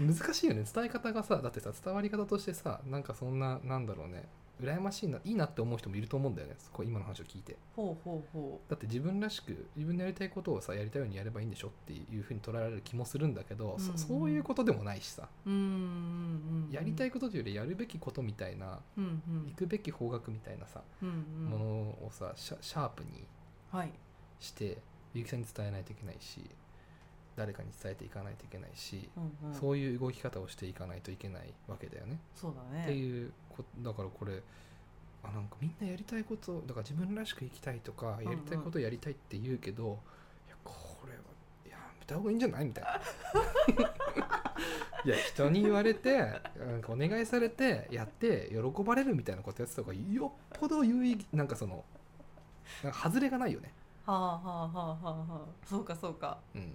[0.00, 0.64] 難しいよね。
[0.72, 4.28] 伝え方がさだってさ伝わり方としてさなんかそんななんだろうね。
[4.60, 6.56] 羨ましいないいなって思う人もいると思うんだよね。
[6.70, 7.56] こう今の話を聞いて。
[7.74, 15.28] ほうほうほだって自分らしく自分のやりたいことをさやりたいようにやればいいんでしょっていうふうに捉えられる気もするんだけど、うんうんそそういうことでもないしさ。
[15.46, 16.70] ううんうんうん。
[16.70, 19.46] やりたいことというよりやるべきことみたいなうんうん。
[19.48, 21.44] 行くべき方角みたいなさ、うんうん。
[21.46, 23.24] ものをさシャープに
[23.70, 23.92] はい。
[24.40, 24.78] して
[25.14, 26.40] ゆきさんに伝えないといけないし
[27.40, 29.54] 誰かに伝えていかないといけないし、うんうん。
[29.58, 32.18] そういう動き方をしていかないといけないわけだよね。
[32.36, 32.84] そうだね。
[32.84, 34.42] っていうこだからこれ
[35.22, 39.98] あなんかみんなやりたいことだから自分らしく生きたいとかんやりたいことをやりたいって言うけど、
[40.48, 40.74] いやこ
[41.06, 41.18] れは
[41.66, 42.66] いやめた方がいいんじゃない？
[42.66, 42.90] みたいな。
[45.02, 46.18] いや人に言われて
[46.58, 51.86] なんかお願いされてやって喜ばれるみたいなことやってた方がよっぽど有意なんかその
[52.84, 53.72] なんか外れがないよね。
[54.04, 55.66] はあはあはあはあはあ。
[55.66, 56.38] そうかそうか。
[56.54, 56.74] うん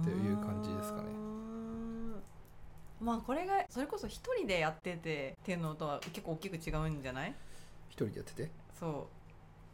[0.00, 2.22] っていう感じですかねうーん
[3.02, 7.34] まあこれがそれこそ一人でやっててっていうのとは結構大きく違うんじゃない？
[7.90, 9.08] 一人でやってて、そ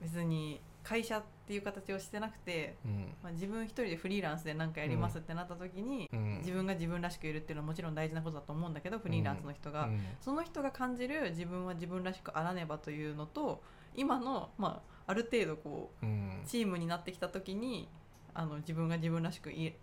[0.01, 0.03] う。
[0.03, 3.15] 別に会社っていう形をしてなくて、うん。
[3.23, 10.01] まあ、自分一人でフリーランスで何かやりますってなった時に、うん、自分が自分らしくいるっていうのはもちろん大事なことだと思うんだけどフリーランスの人が、うん。
[10.21, 13.61] その人が感じる自分は自分らしくあらねばというのと
[13.97, 16.43] 今の、まあ、ある程度こううん。
[16.47, 17.89] チームになってきた時に
[18.33, 19.75] あの自分が自分らしくい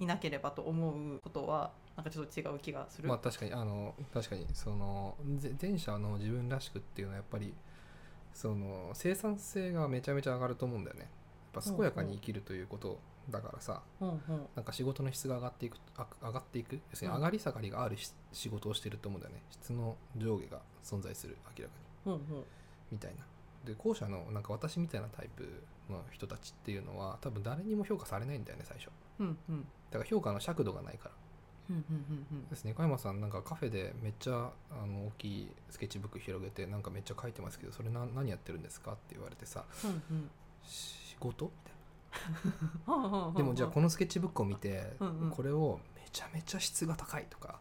[0.00, 3.08] いなければと思うことはなんかちょっと違う気がする。
[3.08, 7.52] まあ確かにあの確かにそのぜ前者の自分らしくっていうのはやっぱり
[8.32, 11.10] その生産性がめちゃめちゃ上がると思うんだよね。
[11.52, 13.82] やっぱ健やかに生きるということだからさ。
[14.00, 14.18] うんうん。
[14.54, 17.20] なんか仕事の質が上がっていくあ上がっていく要するにうん。
[17.20, 19.42] 上がり下がりがあるし仕事をしてると思うんだよね。
[19.50, 22.12] 質の上下が存在する明らかに。
[22.12, 22.44] うんうん。
[22.92, 23.26] みたいな。
[23.64, 31.14] で後者のなんか私みたいなタイプの人たちっていうのは多分誰にも評価されないんだよね最初うんうんだから評価の尺度がないから
[32.50, 32.74] ですね。
[32.74, 38.92] 小山さんなんかカフェでめっちゃあの大きいスケッチブック広げてなんかめっちゃ書いてますけどそれな何やってるんですか？
[38.92, 40.30] って言われてさうんうん。
[40.64, 41.46] 仕事？
[41.46, 43.32] みたいな。
[43.36, 44.96] でもじゃあこのスケッチブックを見て
[45.30, 47.60] これをめちゃめちゃ質が高いとか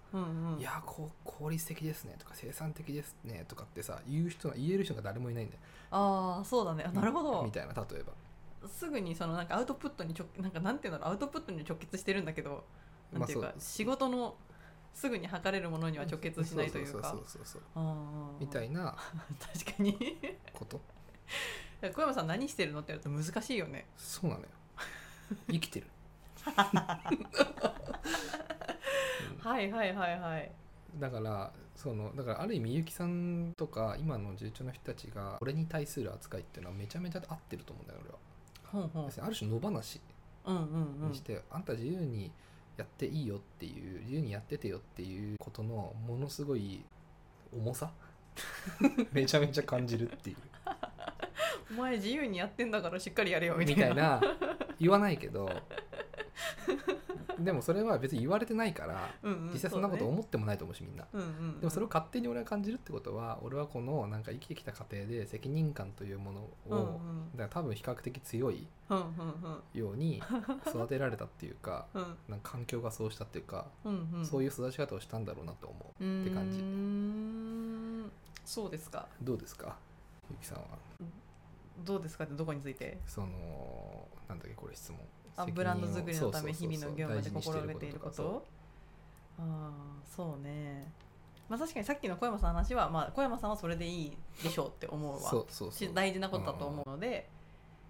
[0.58, 5.62] いやこう効率的ですねとか生産的ですねとかってさ言う人が言える人が誰もいないんだよ。
[5.92, 6.86] ああそうだね。
[6.88, 7.44] あなるほど。
[7.44, 8.14] みたいな例えば。
[8.68, 11.14] すぐにそのなんかアウトプットに直なんかなんていうんだろう。
[11.14, 12.64] アウトプットに直結してるんだけど
[13.12, 14.36] なんていうか、まあ仕事の
[14.94, 16.92] すぐに測れるものには直結しないというか。
[16.92, 18.96] そうそうそうそうあーみたいな
[19.54, 20.18] 確かに。
[20.54, 20.82] こと。
[21.94, 23.86] 小山さん何してるのって言うと難しいよね。
[23.96, 24.48] そうなのよ。
[25.52, 25.88] 生きてる。
[29.40, 30.52] はいはいはいはい。
[30.98, 38.18] だからそのだからある意味ゆきさんとか今の重長の人たちが俺に対する扱いっていうのはめちゃめちゃ合ってると思うんだよ俺は、
[38.64, 40.02] ほんほんある種野放し
[40.46, 41.10] うんうんうん。
[41.10, 42.32] にして、あんた自由に
[42.78, 46.84] やっていいよっていう自由にやっててよっていうことのものすごい
[47.52, 47.92] 重さ？
[49.12, 50.38] めちゃめちゃ感じるっていう。
[51.72, 53.88] お前自由にやってんだからしっかりやれよみたいな。
[53.90, 54.22] みたいな。
[54.80, 55.50] 言わないけど
[57.40, 61.06] でもそれは別に言われてないからうんうん実際そんなこと思ってもないと思うしみんな。
[61.14, 61.60] うんうんうん。
[61.60, 66.84] でもそれを勝手に俺は感じるってことは俺はこのなんか生きてきた過程で責任感というものを、うんう
[67.26, 67.32] ん。
[67.32, 68.68] だから多分比較的強い
[69.74, 70.22] ように
[70.68, 72.18] 育てられたっていうか うん。
[72.28, 74.26] なんか環境がそうしたっていうか、うんうん。
[74.26, 76.58] そういう育ち方をしたんだろうなと思ううって感じ。
[78.46, 79.08] そうですか。
[79.22, 79.78] どうですか？
[80.32, 80.66] ゆきさんは。
[81.86, 82.98] どうですかってどこについて？
[83.06, 85.00] そのなんだっけこれ質問
[85.38, 88.16] あブランド作りのため日々の業務で心がけていること。
[88.16, 88.46] と
[89.40, 89.72] ああ
[90.04, 90.92] そうね。
[91.48, 95.30] まあ確かにさっきの小山さんの話は、まあ、小山さんはそれでいいでしょうって思うわ。
[95.30, 95.90] そうそうそう。
[95.90, 97.30] し大事なことだと思うので、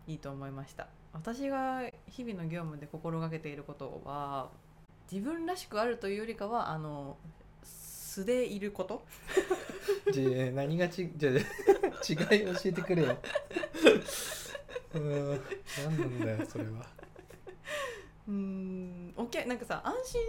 [0.08, 0.88] いいと思いました。
[1.14, 4.50] 私が日々の業務で心がけていることは
[5.12, 7.18] 自分らしくあるというよりかはあの
[7.64, 9.04] 素でいること。
[10.12, 11.34] じゃあ何がちじゃあ
[12.34, 13.18] 違い教えてくれよ。
[14.94, 15.42] うーん
[15.86, 16.97] 何なんだよそれは
[18.28, 20.22] うーんお客なんかさ安心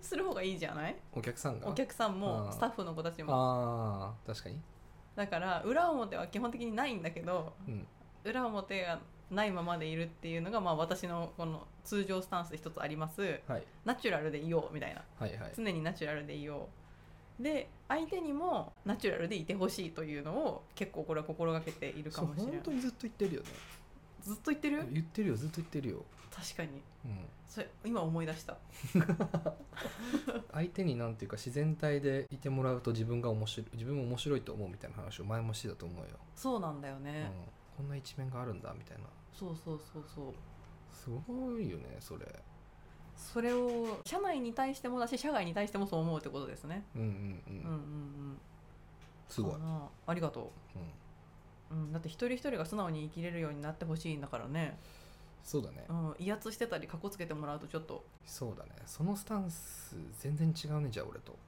[0.00, 0.96] する方がいいじゃない？
[1.12, 1.68] お客さんが？
[1.68, 3.32] お客さんもスタッフの子たちも。
[3.34, 4.58] ああ確かに。
[5.16, 7.86] だから裏表は基本的にないんだけどうん。
[8.24, 13.40] 裏表がないままでいるっていうのが、まあ、私のこの通常スタンスで一つあります。
[13.46, 13.62] はい。
[13.84, 15.02] ナチュラルでいようみたいな。
[15.18, 15.52] はいはい。
[15.56, 16.68] 常にナチュラルでいよ
[17.38, 17.42] う。
[17.42, 22.52] で相手にもナチュラルでいてほしいというのを結構これは心がけているかもしれない。
[22.52, 23.48] 本当にずっと言ってるよね
[24.20, 24.86] ずっと言ってる？
[24.92, 26.04] 言ってるよずっと言ってるよ、
[26.34, 26.70] 確かに。
[27.04, 28.56] うん、それ今思い出した。
[30.52, 37.04] 相手になんていうか自然体でいてもらうと自分が面白い自分も面白いと思うみたいな話を前もしてたと思うよ、そうなんだようん。
[37.04, 37.30] ね、、
[37.76, 39.04] こんな一面があるんだみたいな。
[39.32, 40.34] そうそうそうそう。
[40.92, 42.26] すごいよねそれ。
[43.16, 46.84] それを社内に対してもだし社外に対してもそう思うってことですね。
[46.94, 47.76] うんうんうん、うんうんう
[48.32, 48.38] ん。
[49.28, 49.88] すごい、かな。
[50.06, 50.82] ありがとうん、
[51.70, 54.78] う、うん、だって一人一人が素直に生きれるようになってほしいんだからね、
[55.42, 58.04] そうだね、うん、威圧してたりかっこつけてもらうとちょっと。
[58.24, 58.70] そうだね。
[58.86, 61.38] そのスタンス全然違うねじゃあ俺と。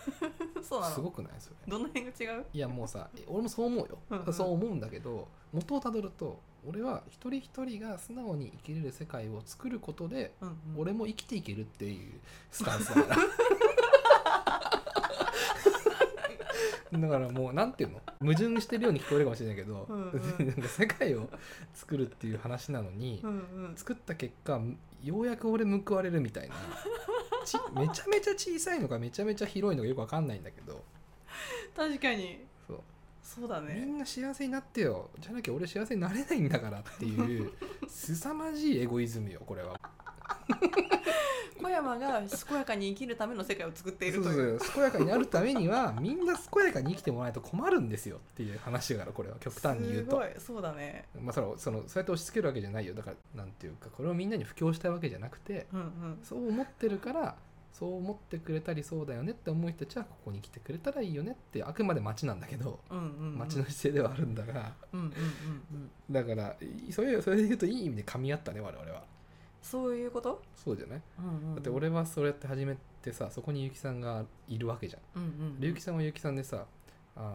[0.62, 0.94] そうなの？
[0.94, 1.56] すごくないそれ。
[1.68, 2.46] どの辺が違う？
[2.52, 4.32] いやもうさえ俺もそう思うよ。
[4.32, 10.56] そう思うんだけど元をたどると俺は一人一人が素直に生きれる世界を作ることでうんうん。
[10.78, 12.20] 俺も生きていけるっていう
[12.50, 13.22] スタンスだから
[17.00, 20.20] だからもうなんていうの矛盾してるように聞こえるかもしれないけど、うんうん。
[20.46, 21.28] なんか世界を
[21.74, 23.32] 作るっていう話なのに、うんう
[23.72, 23.72] ん。
[23.76, 24.60] 作った結果
[25.02, 26.54] ようやく俺報われるみたいな。
[27.44, 30.84] ちめちゃめちゃ小さいのかめちゃめちゃ広いのかよくわかんないんだけど。
[31.74, 32.44] 確かに。
[32.66, 32.80] そう。
[33.22, 35.10] そうだみねんな幸せになってよ。
[35.18, 37.52] じゃなきゃ俺幸せになれないんだからっていう
[37.88, 39.78] 凄まじいエゴイズムよこれは
[41.60, 44.58] 小山が健やかに生きるための世界を作っているという。
[44.58, 50.10] そうそう健やかになるためには みんな健やかに生きてもらわないと困るんですよっていう話だからこれは極端に言うと。
[50.10, 50.28] すごい。
[50.38, 51.06] そうだね。
[51.20, 52.94] まあそのそのそうやって押し付けるわけじゃないよ。
[52.94, 56.18] だからなんていうかこれをみんなに布教したいわけじゃなくてうんうん。
[56.22, 57.36] そう思ってるから
[57.72, 63.38] そう思ってくれたりそうだよねって思う人たちはここに来てくれたらいいよねってあくまで町なんだけどうんうんうん。
[63.38, 64.74] 町の姿勢ではあるんだが。
[64.92, 65.12] うんうんうんう
[65.76, 65.90] ん。
[66.10, 66.56] だから
[66.88, 69.04] いそれそれで言うといい意味で噛み合ったね我々は
[69.62, 70.42] そういうこと？
[70.56, 71.02] そうじゃない？
[71.18, 71.54] うんうんうん。
[71.54, 75.22] だって俺はそうやって始めてさそこにゆきさんがいるわけじゃん。
[75.22, 76.66] うんうんでゆきさんはゆきさんでさ
[77.16, 77.28] あの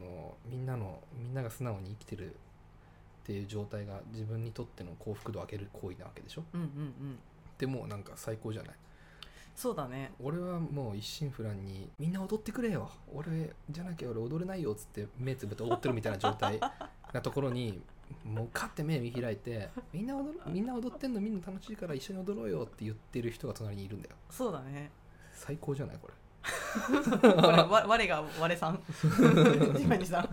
[0.00, 2.32] のみんなのみんなが素直に生きてるっ
[3.24, 6.44] ていう状態が自分にとっての幸福度を上げる行為なわけでしょ？
[6.54, 7.18] うんうんうん。
[7.58, 8.74] でもなんか最高じゃない？
[9.54, 10.12] そうだね。
[10.22, 12.90] 俺はもう一心不乱にみんな踊ってくれよ。
[13.12, 16.58] 俺じゃなきゃ俺踊れないよっつって目つぶって踊ってるみたいな状態
[17.12, 17.82] なところに
[18.24, 24.16] もうカッて目見開いてみんな踊るみんな踊ってんのみんな楽しいから一緒に踊ろうよって言ってる人が隣にいるんだよ。
[24.30, 24.90] そうだね。
[25.32, 26.14] 最高じゃないこれ。
[27.18, 28.82] これわ我が我さん。
[28.86, 30.28] 自分にさん。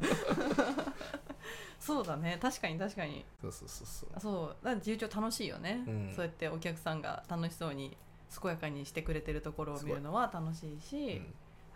[1.79, 2.37] そうだね。
[2.41, 3.25] 確かに確かに。
[3.41, 4.09] そうそうそうそう。
[4.13, 6.13] あそうだから自由帳楽しいよね、うん。
[6.13, 7.95] そうやってお客さんが楽しそうに
[8.41, 11.21] 健やかにしてくれてるところを見るのは楽しいし、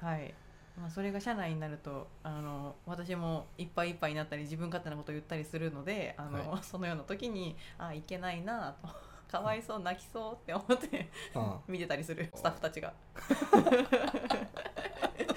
[0.01, 0.33] はい、
[0.79, 8.89] まあ、それが社内になるとあの私もいっぱいいっぱいになったり自分勝手なことを言ったりするのであの、はそのような時にあいけないなと。
[9.31, 11.09] かわいそう泣きそうって思って
[11.65, 12.91] 見てたりするスタッフたちが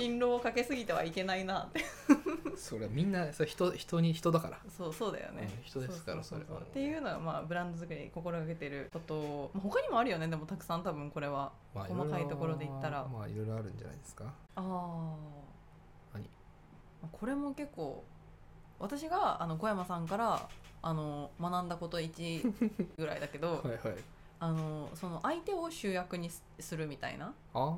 [0.00, 1.80] 辛労をかけすぎてはいけないなって。
[1.80, 4.58] あそれはみんなそれ人人に人だから。
[4.68, 6.60] そうそうだよね、うん人ですからそれは。
[6.60, 9.14] っていうのは、まあ、ブランド作りに心がけてること。
[9.14, 11.52] を、まあ、他にもあるよねでもたくさん多分これは。
[11.74, 13.06] まあ細かいところで言ったら。
[13.06, 14.24] まあいろいろあるんじゃないですか。
[14.24, 15.14] ああ
[16.14, 16.28] 何？
[17.12, 18.04] これも結構
[18.78, 20.48] 私があの小山さんから
[20.82, 22.52] あの学んだこと1
[22.96, 23.60] ぐらいだけど。
[23.64, 27.34] はいはいあのその相手を主役にすするみたいな。
[27.54, 27.76] あ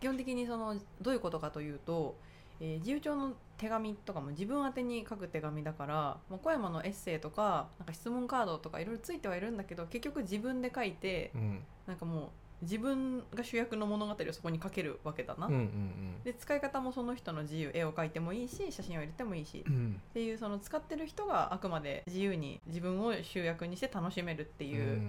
[0.00, 2.16] 基本的にそのどういうことかというと、
[2.60, 5.94] えー自由帳の手紙とかも自分宛てに書く手紙だから、
[6.28, 11.64] まあ、小山のエッセイとかなんか質問カードとかいろいろついてはいるんだけど結局自分で書いてあうん。
[11.86, 12.28] なんかもう
[12.62, 15.46] 自分が主役の物語をそこに書けるわけだな。
[15.46, 19.74] うんうんで使い方もその人の自由絵を描いてもいいし写真を入れてもいいしうん。
[19.74, 25.00] うんっていうその使ってる人があくまで自由に自分を集約にして楽しめるっていう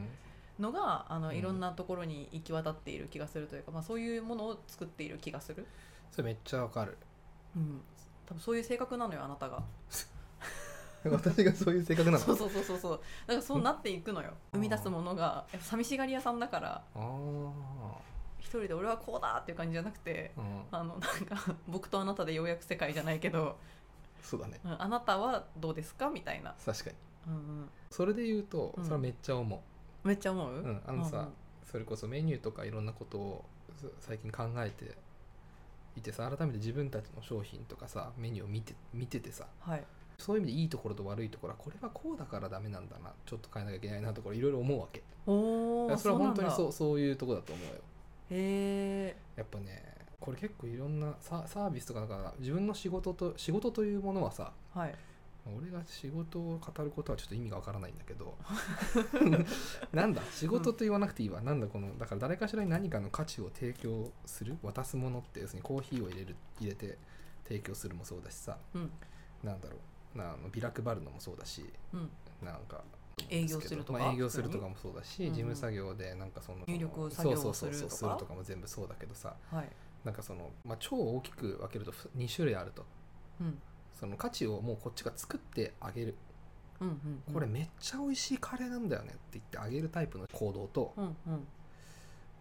[0.60, 1.36] のが、あのうん。
[1.36, 5.66] いろんなところに行き渡っている気がするというか、まあ、そういうものを作っている気がする、
[6.12, 6.98] それめっちゃわかる。
[7.56, 7.82] うん、
[8.26, 9.64] 多分そういう性格なのよあなたが。
[11.06, 12.20] 私がそういう性格なの？
[12.26, 13.00] そうそうそうそうそう。
[13.28, 14.34] だからそうなっていくのよ。
[14.52, 16.70] 生み出すものがやっぱ寂しがり屋さんだから。
[16.74, 17.98] ああ
[18.40, 20.64] 一人で俺はこうだっていう感じじゃなくてうん。
[20.72, 23.58] あのなんか僕とあなたでようやく世界じゃないけど、
[24.22, 24.60] そうだね。
[24.64, 26.10] うんあなたはどうですか？
[26.10, 26.96] みたいな、確かに。
[27.28, 28.84] うんうん、それで言うとうん。
[28.84, 29.64] それはめっちゃ思
[30.08, 31.34] めっちゃ思う、う、うん、あのさ、うんうん。
[31.72, 33.46] それこそメニューとかいろんなことを
[33.78, 34.96] す最近考えて
[35.96, 39.84] いてさ改めて自分たちの商品とかさメニューを見て見ててさはい。
[40.18, 45.04] そういう意味でいいところと悪いところはこれはこうだからダメなんだなちょっと変えなきゃいけないなところいろいろ思うわけ。
[45.28, 47.74] おおそれは本当にそううそういうところだと思うよ。
[48.32, 54.96] へえやっぱねこれ結構いろんなササービスとかだから自分の仕事と仕事というものはさはい
[55.56, 58.36] 俺が仕事を語ることはちょっと意味がわからないんだけど
[59.94, 60.22] なんだ？
[60.32, 64.58] 仕事と言わなくていいわ、なんだこのだから誰かしらに何かの価値を提供する？
[64.64, 66.98] 渡すものって要するにコーヒーを入れる入れて
[67.48, 68.58] 提供するもそうだしさ。
[68.74, 68.92] うん。
[69.44, 69.78] なんだろ
[70.16, 70.18] う。
[70.18, 72.10] なあのビラ配るのもそうだしうん。
[72.44, 72.84] なんか
[73.30, 74.00] 営業するとか？
[74.00, 75.28] まあ、営業するとかもそうだし、うん。
[75.28, 78.34] うん事務作業でなんかその入力作業をするとかそうそうそうそうするとか？
[78.34, 79.70] も全部そうだけどさはい。
[80.04, 82.86] なんかその、まあ、超大きく分けると2種類あると。
[83.42, 83.60] うん
[84.00, 86.16] その価値をもうこっちが作ってあげる。
[86.80, 87.34] うんうんうん。
[87.34, 91.48] これめっちゃ美味しいカレーなんだよねって言ってあげるタイプの行動と、うんうん。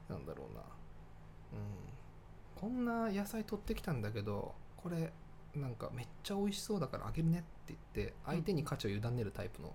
[0.08, 5.12] なんだろうな、うん、こんな野菜取ってきたんだけどこれ
[5.54, 9.74] なんかめっちゃ美味しそうだからあげるねって言って相手に価値を委ねるタイプの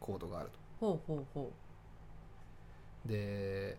[0.00, 0.58] 行動があると。
[0.80, 1.52] ほうほうほ
[3.04, 3.76] で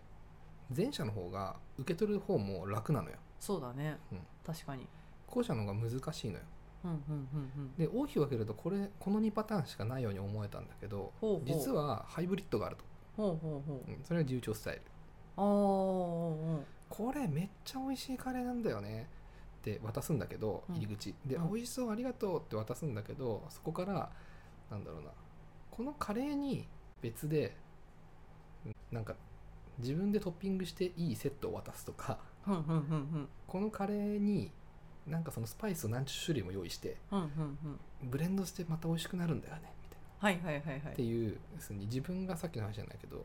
[0.74, 3.16] 前者の方が受け取る方も楽なのよ。
[3.16, 4.18] うそうだね、うん。
[4.46, 4.86] 確かに。
[5.26, 6.40] 後者の方が難しいのよ。
[6.40, 6.59] うんうんうんうん
[7.76, 11.12] で大きく分けるとこれこの2パターンしかないように思えたんだけど
[11.44, 12.84] 実はハイブリッドがあると、
[13.16, 13.90] ほうほうほう。
[13.90, 14.82] うんそれが重調スタイル。
[15.36, 16.64] こ
[17.14, 19.08] れめっちゃ美味しいカレーなんだよね。
[19.60, 20.76] って渡すんだけどうん。
[20.76, 21.52] 入り口、で、うん。
[21.52, 24.10] 美味しそうありがとうって渡すんだけどそこから
[24.70, 25.10] なんだろうな。
[25.70, 26.66] このカレーに
[27.02, 27.56] 別で
[28.64, 29.14] うんなんか
[29.78, 32.18] 自分でトッピングしていいセットを渡すとか。
[32.46, 32.74] うんうんうんう
[33.18, 33.28] ん。
[33.46, 34.50] このカレーに
[35.06, 37.26] なんかそのスパイスを何十種類も用意してうんうん
[38.02, 38.10] うん。
[38.10, 39.96] ブレンドしてまた美味しくなるんだよねみた
[40.30, 40.80] いなはいはいはい。
[40.80, 43.16] はいっていう要するに自分がさっきの話じゃないけど、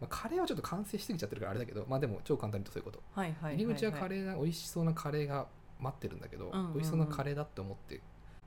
[0.00, 3.20] まあ、カレーはちょっと完成しすぎちゃってるからあれだけどまあでも超簡単に言うとそういうこと。
[3.20, 5.46] はいはい入り口はカーレーな美味しそうなカレーが
[5.80, 6.74] 待ってるんだけど、うんうんうん。
[6.74, 8.00] 美味しそうなカレーだって思って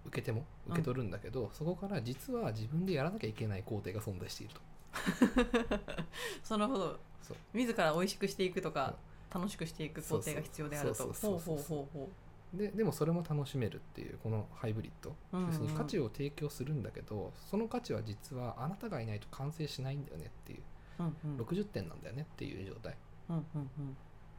[0.05, 4.61] 受けても受け取るんだけど、そこから実は自分でやらなきゃいけない工程が存在していると。
[6.43, 7.38] そのほどそう。
[7.53, 8.95] 自ら美味しくしていくとか
[9.34, 10.95] 楽しくしていく工程が必要であると。
[10.95, 12.07] そうそうほうそうそう
[12.54, 20.60] ででもそれも楽しめるっていうこのハイブリッド、うんうん要するに価値を提供するんだけどその価値は実はあなたがいないと完成しないんだよねっていう。
[20.99, 21.45] ううんうん。
[21.45, 22.95] 60点なんだよねっていう状態。
[23.30, 23.70] うんうん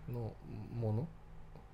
[0.09, 0.15] うん。
[0.15, 0.33] の
[0.75, 1.09] もの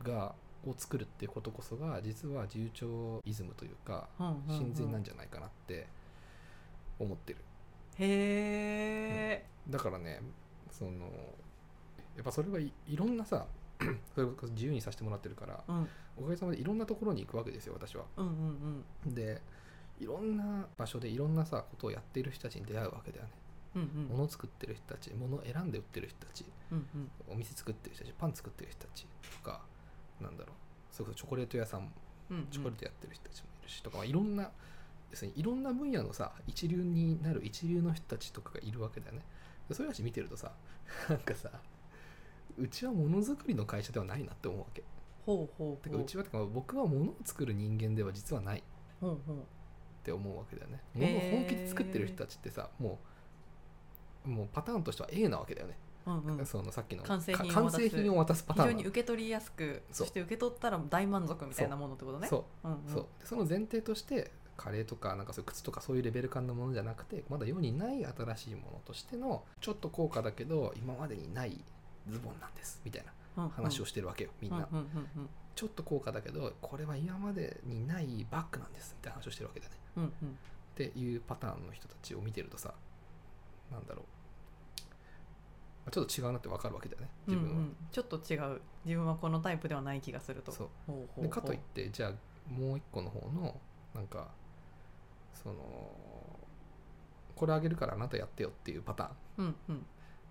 [0.03, 0.35] が
[0.67, 4.59] を作るっていうことこそが実は自由帳イズムというかうんうんうん。
[4.59, 5.87] 真髄なんじゃないかなって
[6.99, 7.39] 思ってる。
[7.99, 10.23] へえ、だからね
[10.71, 10.91] その
[12.17, 13.47] やっぱそれはいいろんなさ
[14.15, 15.89] それこそ自由にさせてもらってるからうん、
[16.21, 18.05] おかげさまでいろんなところに行くわけですよ私は。
[18.17, 19.15] うんうんうん。
[19.15, 19.41] で
[19.99, 23.31] いろんな場所でいろんなさことをやっている人たちに出会うわけだよね。
[23.77, 23.89] うんうん。
[24.11, 27.11] 物を作ってる人たち物を選んで売ってる人たちうんうん。
[27.33, 29.07] お店作ってる人たちパン作ってる人たち
[29.43, 29.61] とか
[30.21, 31.93] なんだろうそれこそチョコレート屋さん
[32.31, 32.47] うんうん。
[32.51, 34.51] チョコレートやってる人たちもいるしとか、まあいろんな
[35.11, 39.23] 要するにいろんな分野のさ一流になる一流の人たちとかがいるわけだよね。
[39.69, 40.53] でそういう人たち見てるとさ
[41.09, 41.51] なんかさ
[42.59, 44.83] うちはものづくりの会社ではないなって思うわけ
[45.37, 48.59] ほうほうかうちはてか僕は物を作る人間では実はない。
[48.59, 48.63] っ
[49.01, 49.37] ほうほう
[50.03, 50.81] て思うわけだよね。
[50.95, 52.99] 物を本気で作ってる人たちってさも
[54.27, 55.77] うもうパターンとしては A なわけだよね、
[56.07, 56.47] うんうん。
[56.47, 57.77] そのさっきの完成品をか完渡す。
[57.77, 62.29] 成品を渡すパターン非常に受け取りやすくそそうして受け取ったら大満足みたいなものってことね。
[62.29, 62.69] そう。
[62.69, 62.93] うんうん。
[62.93, 63.07] そう。
[63.21, 71.59] でその前提としてカレーとかなんかそういう靴とかそういうレベル感のものじゃなくてまだ世にない新しいものとしてのちょっと高価だけど今までにない
[72.09, 74.69] ズボンなんですみたいな話をしてるわけよみんな、
[75.55, 79.73] ちょっと高価だけどこれは今までにないバッグなんですみたいな話をしてるわけだね。
[79.97, 80.11] うんうん。
[80.11, 80.33] っ
[80.75, 82.73] ていうパターンの人たちを見てるとさ
[83.71, 84.05] なんだろう。
[85.85, 87.77] まあちょっと違うなって分かるわけだよね自分は、うんうん。
[87.91, 88.61] ちょっと違う。
[88.85, 90.53] 自分はこのタイプではない気がすると。
[90.53, 90.71] そ
[91.19, 91.23] う。
[91.23, 92.13] でかといってじゃあ
[92.51, 93.61] もう一個の方の
[93.95, 94.29] なんか
[95.33, 95.57] その
[97.37, 99.09] これあげるからあなたやってよっていうパター
[99.39, 99.75] うんうん。
[99.77, 99.87] ン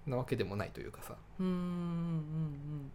[0.10, 1.16] なわけでもないというかさ。
[1.40, 2.92] うんうんうん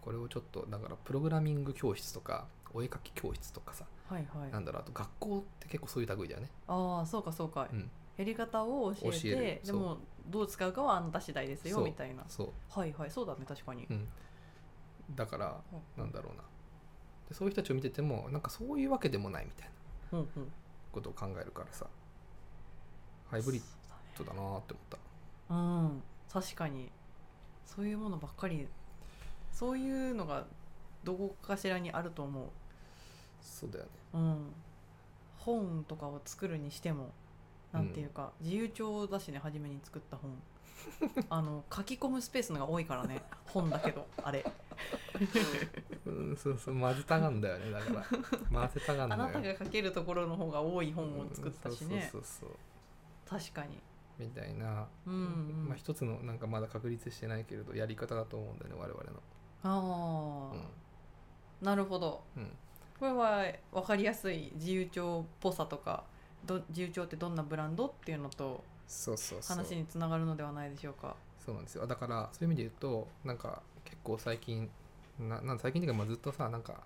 [0.00, 4.50] これをちょっとだからプログラミング教室とかお絵描き教室とかさ、はいはい。
[4.50, 9.60] なんだろうあと学校って結構そういう類だよね、ああそうかそうか、うん、やり方を教えて教える。
[9.62, 9.76] そう。
[9.76, 9.98] でも
[10.30, 11.84] どう使うかはあなた次第ですよそう。
[11.84, 12.24] みたいな。
[12.28, 14.08] そう、はいはいそうだね確かに、うん、
[15.14, 15.60] だから
[15.96, 16.02] うん。
[16.02, 16.42] なんだろうな。
[17.28, 19.70] でそういう人たちを見ててもなんかそういうわけでもないみたい
[20.12, 20.18] な。
[20.18, 20.52] うんうん。
[20.92, 21.86] ことを考えるからさ。
[23.30, 23.62] ハイブリッ
[24.16, 25.54] ドだなーって思った。
[25.54, 26.90] うん確かに。
[27.66, 28.66] そういうものばっかり。
[29.52, 30.46] そういうのが
[31.04, 32.52] どこかしらにあると思
[33.40, 33.90] そうだよね。
[34.14, 34.36] う、うん、
[35.38, 37.10] 本とかを作るにしても
[37.72, 40.30] なんていうか、自由帳だしね初めに作った本。
[41.28, 44.44] あの書き込むスペースのが多いからね本だけどあれ。
[46.06, 46.78] うんそうそう。
[46.78, 48.04] 混ぜたがんだよねだから。
[48.50, 49.22] 混ぜたがんだよ。
[49.22, 52.08] あなたが書けるところの方が多い本を作ったしね。
[52.10, 53.40] そうそうそうそう。
[53.40, 53.78] 確かに
[54.20, 55.68] みたいな、うんうん。
[55.68, 59.20] まあ、一つのなんかまだ確立してないけれどやり方だと思うんだよね我々の。
[59.62, 60.52] あ
[61.62, 62.22] あ、なるほど。
[62.36, 62.50] うん、うん、
[62.98, 66.04] これは分かりやすい自由帳っぽさとか
[66.44, 69.56] ど自由帳ってどんなブランドっていうのとそうそうそう。
[69.56, 71.16] 話につながるのではないでしょうか。
[71.38, 71.86] そうなんですよ。
[71.86, 74.68] だからそういう意味で言うとなんか結構最近
[75.18, 76.80] ななん最近っていうかまあずっとさなんか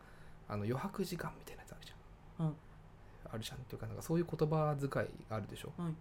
[0.48, 2.56] あの余白時間みたいなやつあるじゃん、うん。
[3.32, 5.96] あるじゃんっていうかなんかそういう言葉遣いあるでしょ、うん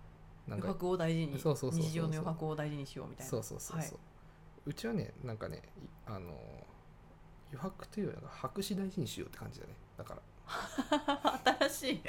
[0.48, 3.30] なんか余白を大事にそうそうそうそう日常の余白を大事にしようみたいな。
[3.30, 4.00] そうそうそうそう、
[4.66, 6.34] うちはねなんかねいあの
[7.52, 9.74] 余白というよりは白紙大事にしようって感じだね。
[9.98, 10.22] だから。
[11.70, 12.02] 新しい。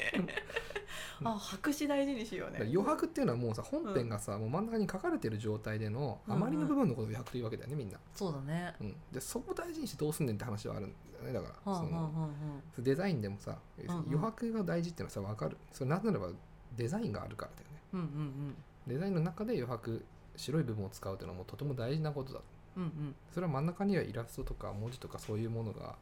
[1.23, 2.59] あ白紙大事にしようね。
[2.63, 6.43] 余白っていうのはもうさ本編がさ、もう真ん中に書かれてる状態でのうんうん。
[6.43, 8.75] 余りの部分のことを余白というわけだよねみんな、そうだね。
[8.81, 12.31] うん、でそこを大事にしてどうすんねんって話はあるんだよねだから、はあはあはその
[12.79, 13.91] あデザインでもさ、んうん。
[14.09, 15.57] 余白が大事っていうのはさ分かる。
[15.71, 16.29] それなぜならば
[16.77, 18.55] デザインがあるからだよねうんうん
[18.87, 20.05] デザインの中で余白
[20.37, 22.41] 白い部分を使うというのはもうとても大事なことだ。
[22.77, 22.89] うんうん。
[22.89, 25.97] うんそれは真ん中にはイラストとか文字とかそういうものが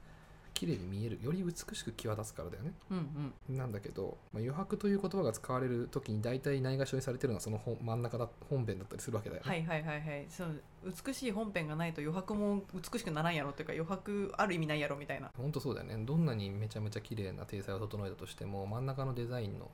[0.54, 2.72] 綺麗に見えるより美しく際立つからだよね。
[2.90, 3.56] うんうん。
[3.56, 10.26] なんだけど、まあ、余白という言葉が使われる時に大体ないがしろにされてるのはその本真ん中だ本編だったりするわけだよね、はいはいはいはい。
[10.28, 10.62] そう
[11.06, 15.30] 美しい本編がないと余白も美しくならんやろっていうか余白ある意味ないやろみたいな。
[15.36, 16.04] ほんとそうだよね。
[16.04, 19.70] どんなにめちゃめちゃ綺麗な体裁を整えたとしても真ん中のデザインの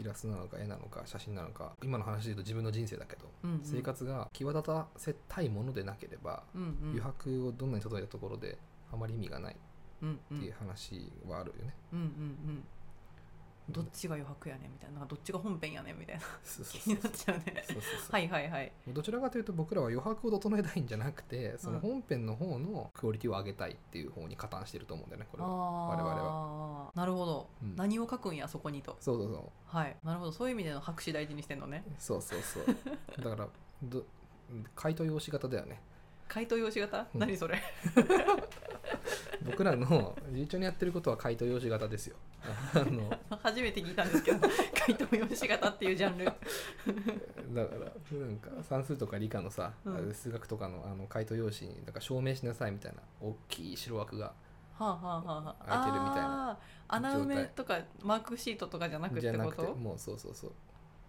[0.00, 3.60] イラストなのか絵なのか写真なのか今の話で言うと自分の人生だけど、うんうん。
[3.62, 6.78] 生活が際立たせたいものでなければ、うんうん。
[6.90, 8.58] 余白をどんなに整えたところで
[8.92, 12.64] あまり意味がないっていう話はあるよね、うんうんうん。
[13.68, 15.06] どっちが余白やねんみたいな。
[15.06, 16.22] どっちが本編やねんみたいな。
[16.42, 17.64] そうそう気になっちゃうね。
[18.10, 18.72] はいはいはい。
[18.88, 25.48] どちらかというと僕らは余白を整えたいんじゃなくてその本編の方のクオリティを上げたいっていう方に加担してると思うんだよねこれは。
[25.48, 25.52] あ
[25.88, 26.19] 我々
[27.80, 28.96] 何を書くんやそこにと。
[29.00, 29.76] そうそうそう。
[29.76, 29.96] はい。
[30.04, 31.82] なるほどそういう意味での白紙大事にしてんのね。
[31.98, 32.64] そうそうそう
[33.22, 33.48] だから
[33.82, 34.04] ど
[34.74, 35.80] 回答用紙型だよね。
[36.28, 37.20] 回答用紙型、うん。
[37.20, 37.58] 何それ？
[39.44, 42.16] 僕らの順調にやってることは回答用紙型ですよ。
[42.74, 43.10] あの
[43.42, 44.38] 初めて聞いたんですけど
[44.86, 46.24] 回答用紙型っていうジャンル。
[46.26, 46.36] だか
[48.12, 50.14] らなんか算数とか理科のさ、うん。
[50.14, 54.34] 数学とかのあの回答用紙にだから証明しなさいみたいな大きい白枠がは
[54.80, 55.64] あはあはあはあ。
[55.66, 56.50] 空いてるみたいな。
[56.50, 56.56] あー
[56.92, 60.52] 穴埋めとかマークシートとかじゃなくってじゃなくてこともうそうそうそう。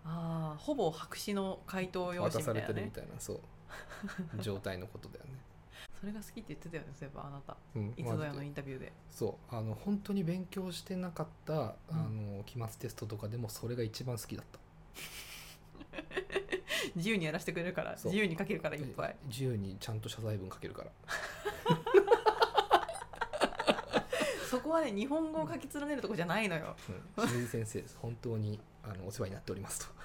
[0.04, 3.40] ああほぼ白紙の回答用渡さ紙みたいなねれてるみたいなそう。
[4.42, 5.32] 状態のことだよね、
[6.00, 7.56] それが好きって言ってたよねそういえばあなた。
[7.76, 8.92] うん、いつぞやのインタビューで。
[9.10, 9.56] そう。
[9.56, 14.60] あの本当に勉強してなかった、あの期末テストとかでもそれが一番好きだった。
[16.96, 19.16] 自由にやらせてくれるから自由に書けるからいっぱい。
[19.28, 20.92] 自由にちゃんと謝罪文書けるから
[24.52, 26.76] そこはね日本語を書き連ねるとこじゃないのよ。
[27.18, 27.26] うん。
[27.26, 30.02] 清水先生本当にあのお世話になっておりますと。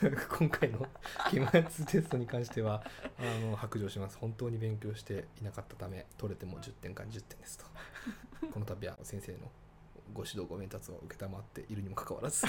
[0.38, 0.86] 今回の
[1.28, 2.82] 期末テストに関しては
[3.18, 4.16] あの白状します。
[4.16, 7.66] 本当に勉強していなかったため取れても10点から10点ですと。
[8.50, 9.38] この度は先生の
[10.14, 12.46] ご指導ご鞭達を承っているにもかかわらず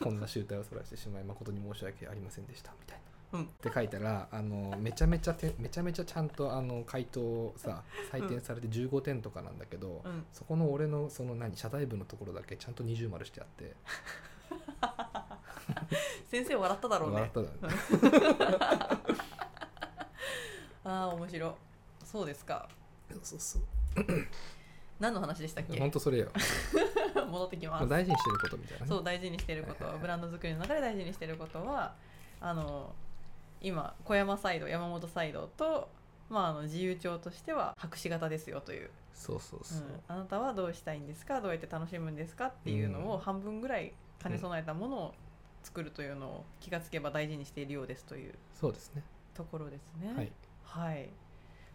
[0.00, 2.72] こんな集大をそらしてしまい誠に申し訳ありませんでした。
[2.78, 3.07] みたいな。
[3.32, 10.24] うんって書いたらあのめちゃめちゃてめちゃめちゃちゃんとあの回答をさ採点されて15点とかなんだけど、うん。
[10.32, 13.76] そこの俺のその何謝罪文のところだけちゃんと二重丸してあって。
[16.30, 17.16] 先生笑っただろうね。
[17.16, 17.78] 笑っただね。
[20.84, 21.52] ああ面白い。
[22.04, 22.68] そうですか。
[23.22, 23.62] そうそう
[24.98, 25.78] 何の話でしたっけ？
[25.78, 26.30] 本当それよ。
[27.30, 27.88] 戻ってきます。
[27.88, 28.88] 大事にしてることみたいなね。
[28.88, 29.84] そう大事にしてること。
[29.84, 31.94] はいはいはいブランド作りの中で大事にしてることは
[32.40, 32.94] あの
[33.60, 35.88] 今小山サイド山本サイドと、
[36.30, 40.00] まあ、あの自由帳としては白紙型ですよという、そうそうそう、うん。
[40.08, 41.40] あなたはどうしたいんですか？
[41.40, 42.46] どうやって楽しむんですか？
[42.46, 43.92] っていうのを半分ぐらい
[44.22, 45.14] 兼ね備えたものを
[45.62, 49.02] 作るというのを気がつけば大事にしているようですというそうですね。
[49.34, 50.12] ところですね。
[50.14, 50.32] はい。
[50.64, 51.08] はい。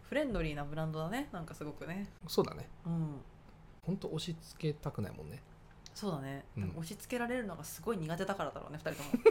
[0.02, 1.28] フレンドリーなブランドだね。
[1.32, 2.08] なんかすごくね。
[2.28, 2.68] そうだね。
[2.86, 3.20] うん。
[3.86, 5.42] 本当押し付けたくないもんね
[5.92, 9.22] そうだね、うん押し付けられるのがすごい苦手だからだろうね2人とも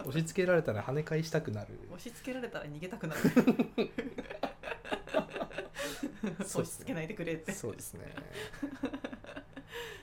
[0.00, 1.78] 押し付けられたら跳ね返したくなる。
[1.90, 3.20] 押し付けられたら逃げたくなる。
[6.44, 7.52] そう押し付けないでくれって。
[7.52, 8.14] そうですね。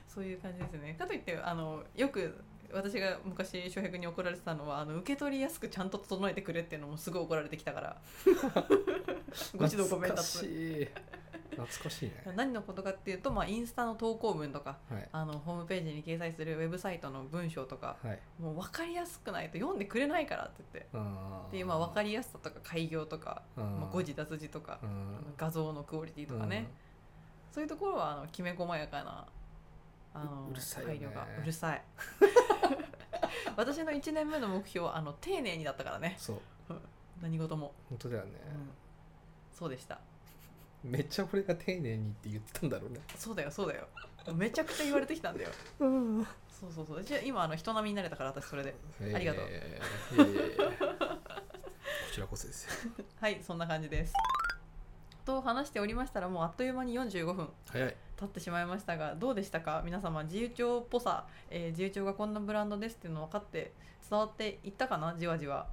[0.07, 0.95] そういう感じですね。
[0.97, 8.01] かといってあのよく私が昔翔平君に怒られてたのはあの受け取りやすくちゃんと整えてくれっていうのもすごい怒られてきたから。
[9.55, 10.87] ご指導ごめん懐かだしい
[11.55, 12.23] 懐かしいね。
[12.35, 15.09] 何のことかっていうと、まあ、インスタの投稿文とかはい。
[15.11, 18.19] あのホームページに掲載するウェブサイトの文章とかはい。
[18.39, 24.79] もう分かりやすくないと読んでくれないからって言ってで今分かりやすさとか開業とか、うんまあ、誤字脱字とか
[25.37, 26.67] 画像のクオリティとかね、
[27.51, 29.25] そういうところはあのきめ細やかな
[30.13, 31.27] あの配慮が。
[31.41, 31.83] うるさい。
[33.57, 36.15] 私の1年目の目標はあの丁寧にだったからね。
[36.17, 36.39] そう。
[37.21, 38.69] 何事も、本当だよね、うん。
[39.51, 39.99] そうでした
[40.85, 42.99] めっちゃ俺が丁寧にって言ってたんだろうね。
[43.17, 43.87] そうだよそうだよ。
[44.33, 45.49] めちゃくちゃ言われてきたんだよ。
[45.79, 46.27] うん。
[46.49, 47.03] そうそうそう。
[47.03, 48.75] じゃあ今あの人並みになれたから私それで。
[49.13, 49.45] ありがとう。
[49.49, 50.55] えー
[51.07, 52.91] こちらこそですよ。
[53.19, 54.13] はいそんな感じです。
[55.25, 57.49] と話しておりましたらもうあっという間に45分。
[57.69, 57.95] 早い。
[58.17, 59.81] 経ってしまいましたがどうでしたか？
[59.83, 63.73] 皆様自由帳っぽさ、えー自由帳がこんなブランドですっていうの分かって
[64.09, 65.15] 伝わっていったかな？
[65.17, 65.67] じわじわ、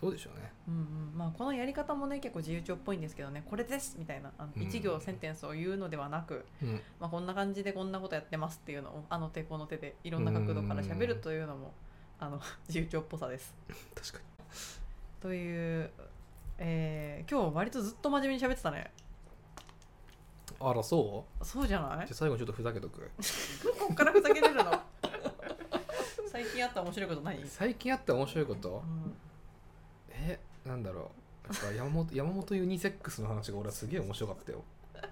[0.00, 0.52] どうでしょうね。
[0.66, 0.78] うんう
[1.14, 1.18] ん。
[1.18, 3.42] まあ、このやり方もね結構自由帳っぽいんですけどね。
[3.48, 4.32] これですみたいな。
[4.38, 4.62] あのうん。
[4.62, 6.80] 1行センテンスを言うのではなく、うん。
[6.98, 11.72] まあ、こんな感じでこんなことやってますっていうのをあの手この手でいろんな角度から喋るというのも
[12.18, 13.54] あの 自由帳っぽさです。
[13.94, 14.24] 確かに。
[15.20, 15.90] という、
[16.58, 18.90] えー今日割とずっと真面目に喋ってたね。
[20.60, 21.44] あらそう？
[21.44, 22.06] そうじゃない？
[22.06, 23.08] じゃあ最後にちょっとふざけとく？
[23.78, 24.64] こっからふざけれるの？
[26.30, 28.82] 最近あった面白いこと何、うん最近あった面白いこと？
[30.22, 31.10] えなんだろ
[31.48, 31.52] う。
[31.52, 34.64] やっぱ山本 山本ユニセックスの話が俺はすげえ面白かったよ。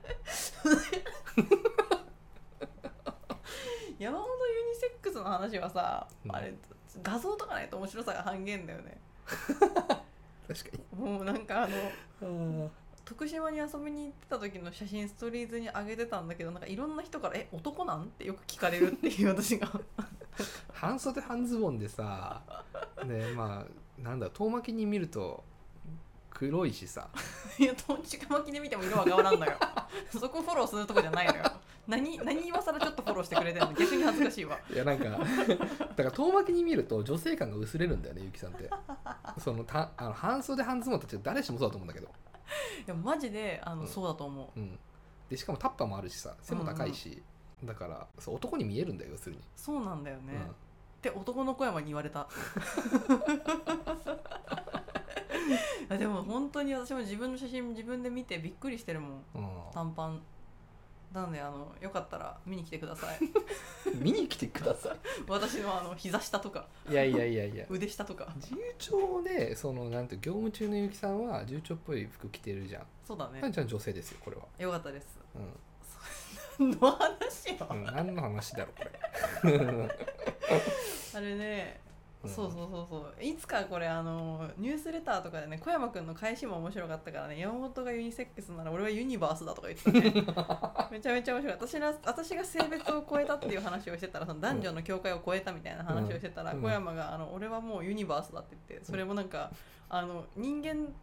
[3.99, 6.35] 山本ユニセックスの話はさ、うん。
[6.35, 6.55] あれ
[7.03, 8.99] 画像とかないと面白さが半減だよね。
[10.49, 11.69] 確かもうなんかあ
[12.21, 12.71] のに
[13.05, 19.69] 徳島に遊びに行ってた時の写真ストーリーズに上げてたんだけどなんかいろんな人から「え男なん?」ってよく聞かれるっていう私が。
[20.73, 22.41] 半袖半ズボンでさ
[23.05, 23.67] ねまあ
[24.03, 25.45] なんだ遠巻きに見ると
[26.31, 27.09] 黒いしさ。
[27.59, 29.53] いやと近巻きで見ても色は変わらんのよ。
[30.11, 31.45] そこフォローするとこじゃないのよ。
[31.87, 33.73] 何何今更ちょっとフォローしてくれてんの？
[33.75, 34.59] 逆に恥ずかしいわ。
[34.73, 38.71] いやなんかだから遠巻きに見ると女性感が薄れるんだよねゆきさんって。
[39.39, 42.11] そのたあの半袖半ズボンたち誰しもそうだと思うんだけど、い
[42.87, 43.89] やマジであの、うん。
[43.89, 44.59] そうだと思う。
[44.59, 44.79] うん、
[45.29, 47.23] でしかもタッパーもあるしさ背も高いし、
[47.65, 50.55] だからそう男に見えるんだよ要するに、そうなんだよね、うん
[51.01, 52.29] って男の小山に言われた。
[55.89, 59.25] あ でも本当に私も自分の写真自分で見てびっくりしてるもん。
[59.35, 59.49] うん。
[59.73, 60.23] 短パン。
[61.15, 63.19] なのであのよかったら見に来てください。
[63.99, 64.95] 見に来てくださ
[65.27, 66.69] 私のあの膝下とか。
[66.87, 67.65] いいやいやいやいや。
[67.71, 68.31] 腕下とか。
[68.37, 73.41] 自由帳でそのなんて業務中のゆきさんは自由帳っぽい服着てるじゃん、そうだね。
[73.51, 75.19] じゃあ女性ですよこれは、よかったです。
[75.35, 75.39] う
[76.69, 77.67] の話よ。
[77.75, 79.51] んうん、何の話だろうこれ。
[81.15, 81.81] あれね
[82.23, 82.31] うん。
[82.31, 83.25] そうそうそうそう。
[83.25, 90.27] いつかこれあのニュースレターとかでね小山くんの返しも面白かったからね山本がユニセックスなら俺はユニバースだとか言ってたね。
[90.93, 91.53] めちゃめちゃ面白い。
[91.55, 96.63] 私が私が性別を超えたっていう話をしてたらその男女の境界を超えたみたいな話をしてたら、うん。
[96.63, 99.51] 小山があの「俺はもうユニバースだ」って言ってそれもなんか
[99.89, 100.95] あの人間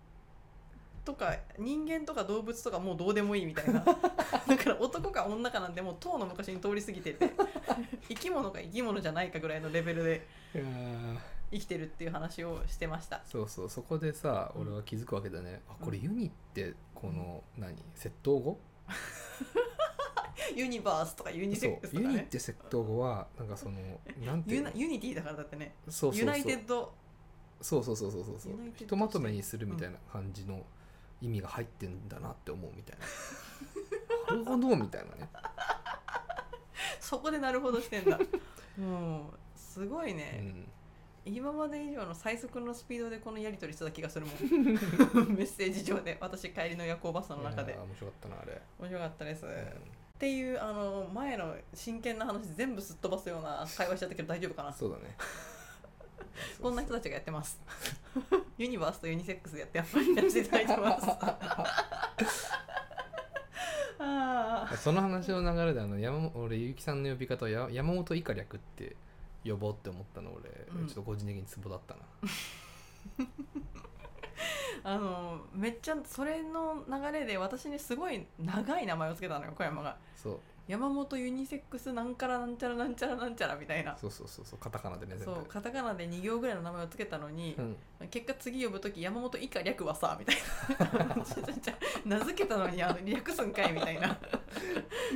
[1.08, 3.80] とか人間とか動物とかもうどうでもいいみたいな。
[4.46, 7.32] だから男か女かなんてもう唐の昔に通り過ぎてて
[8.10, 10.28] 生き物か生き物じゃないかぐらいのレベルで
[11.50, 13.22] 生きてるっていう話をしてました。
[13.24, 13.70] そうそう。
[13.70, 14.62] そこでさうん。
[14.64, 17.78] 俺は気づくわけだね、あこれユニってこの何？
[17.96, 18.60] 窃盗語？
[20.56, 22.14] ユニバースとかユニセックスとかね。
[22.16, 23.80] ユニって窃盗語はなんかその
[24.26, 24.72] なんていうの？
[24.76, 25.74] ユニティだからだってね。
[25.88, 26.20] そうそうそう。
[26.20, 26.94] United。
[27.62, 28.54] そうそうそうそうそう。
[28.76, 30.66] ひとまとめにするみたいな感じの
[31.22, 35.30] 意味が入ってんだなって思うみたいな、なるほどみたいなね。
[37.00, 38.20] そこでなるほどしてんだ。
[38.78, 40.72] もうすごいうね、ん。
[41.26, 44.36] 今まで以上の最速のスピードでこのやり取りしてた気がするもん。
[45.36, 46.18] メッセージ上で。
[46.22, 47.74] 私帰りの夜行バスの中で。
[47.74, 54.70] 面白かったなあれ、面白かったです、うっていうあの前の真剣な話全部すっ飛ばすような会話しちゃったけど大丈夫かな。
[54.70, 55.16] ん、そうだね
[56.62, 57.60] こんな人たちがやってます。
[58.58, 60.04] ユニバースとユニセックスでやってやらせ
[60.34, 61.08] ていただいてます。
[64.84, 68.96] その話の流れであの山本俺結城さんの呼び方をや山本以下略って
[69.44, 70.50] 呼ぼうって思ったの俺、
[70.82, 70.88] うん。
[70.88, 72.02] ちょっと個人的にツボだったな。
[74.84, 79.98] あのめっちゃそれの流れで私にすごい長い名前をつけたのよ小山が。
[80.16, 83.98] そう山本ユニセックスなんからなんちゃらなんちゃらなんちゃらみたいな。
[83.98, 85.26] そうそうそうそうカタカナでね全部。
[85.26, 87.62] そうカタカナで2行ぐらいの名前をつけたのに、う
[88.04, 90.36] ん、結果次呼ぶ時山本以下略はさみたい
[90.90, 91.16] な。
[92.06, 94.20] 名付けたのにあの略すんかいみたいな。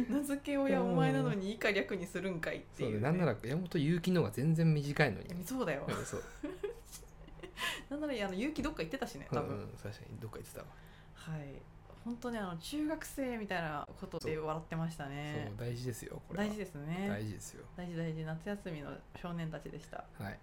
[0.09, 5.43] 名付け親お前なのに以下略にするんかいっていうう、ね、そねなんなら山本結城の方が全然短いのに。
[5.45, 5.85] そうだよ。
[5.85, 6.23] うんそう。
[7.89, 10.67] なんならあの勇気どっか行ってたしね多分、うんうん、確かにどっか言ってたわ、
[11.13, 11.70] はい
[12.03, 15.51] 本当にあの中学生みたいなことで笑ってましたね。
[15.57, 16.45] そう大事ですよこれは。
[16.45, 17.07] 大事ですね。
[17.09, 17.65] 大事ですよ。
[17.77, 18.91] 大事大事夏休みの
[19.21, 20.03] 少年たちでした。
[20.19, 20.39] はい。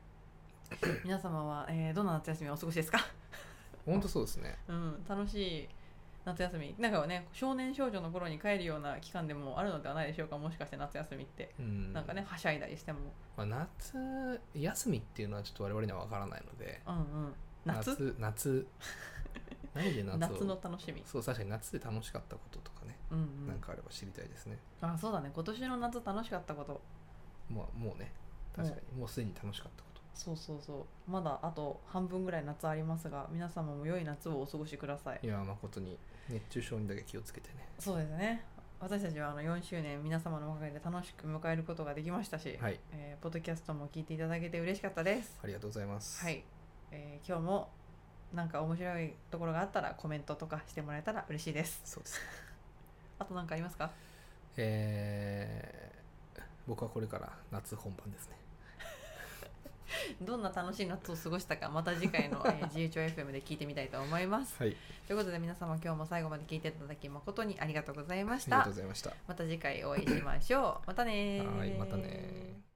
[1.05, 2.99] 皆様は、えーどんな夏休みをお過ごしですか？
[3.87, 4.57] 本当そうですね。
[4.69, 5.35] うん楽し
[5.65, 5.69] い
[6.25, 6.75] 夏休み。
[6.79, 10.37] なんかね少年少女の頃に帰るような期間でもあるのではないでしょうか。
[10.39, 11.55] もしかして夏休みって。
[11.59, 11.93] うん。
[11.93, 13.01] なんかねはしゃいだりしても。
[13.37, 16.83] まあ、夏休みっていうのはちょっと我々には分からないので。
[16.87, 17.35] うんうん。
[17.65, 17.91] 夏？
[17.91, 18.67] 夏夏
[19.79, 20.18] 何で夏を？
[20.18, 21.03] 夏の楽しみ。
[21.07, 23.47] そう確かに夏で楽しかったこととかね、うんうん。
[23.47, 24.59] なんかあれば知りたいですね。
[24.81, 25.31] あそうだね。
[25.33, 26.81] 今年の夏楽しかったこと。
[27.49, 28.12] もうもうね。
[28.55, 28.99] 確かに。
[28.99, 29.09] もう。
[29.09, 30.03] すでに楽しかったこと。
[30.14, 31.11] そうそうそう。
[31.11, 35.20] まだあと半分ぐらい夏ありますが皆様も良い夏をお過ごしください。
[35.22, 35.97] いや誠に
[36.29, 37.68] 熱中症にだけ気をつけてね。
[37.79, 38.45] そうですね。
[38.81, 42.79] 私たちはあの4周年皆様のおかげで楽しく迎えることができましたし、はい。
[42.93, 45.39] えーポッドキャストも聞いていただけて嬉しかったです。
[45.43, 46.24] ありがとうございます。
[46.24, 46.45] はい、
[46.93, 47.70] えー今日も
[48.33, 51.81] なんか面白いところがあったらコメントとかしてもらえたら嬉しいです。
[51.85, 52.20] そうです。
[53.18, 53.91] あと何かありますか？
[54.57, 58.37] えー、僕はこれから夏本番ですね。
[60.20, 64.57] どんな楽しい夏を過ごしたかまた次回の、えー、 自由帳 FM で聞いてみたいと思います。
[64.62, 64.76] はい。
[65.07, 69.12] ということで皆様今日も最後まで聞いていただき誠にありがとうございましありがたとうございました。
[69.26, 70.87] また次回お会いしましょう。
[70.89, 71.57] またねー。
[71.57, 72.68] はいまたね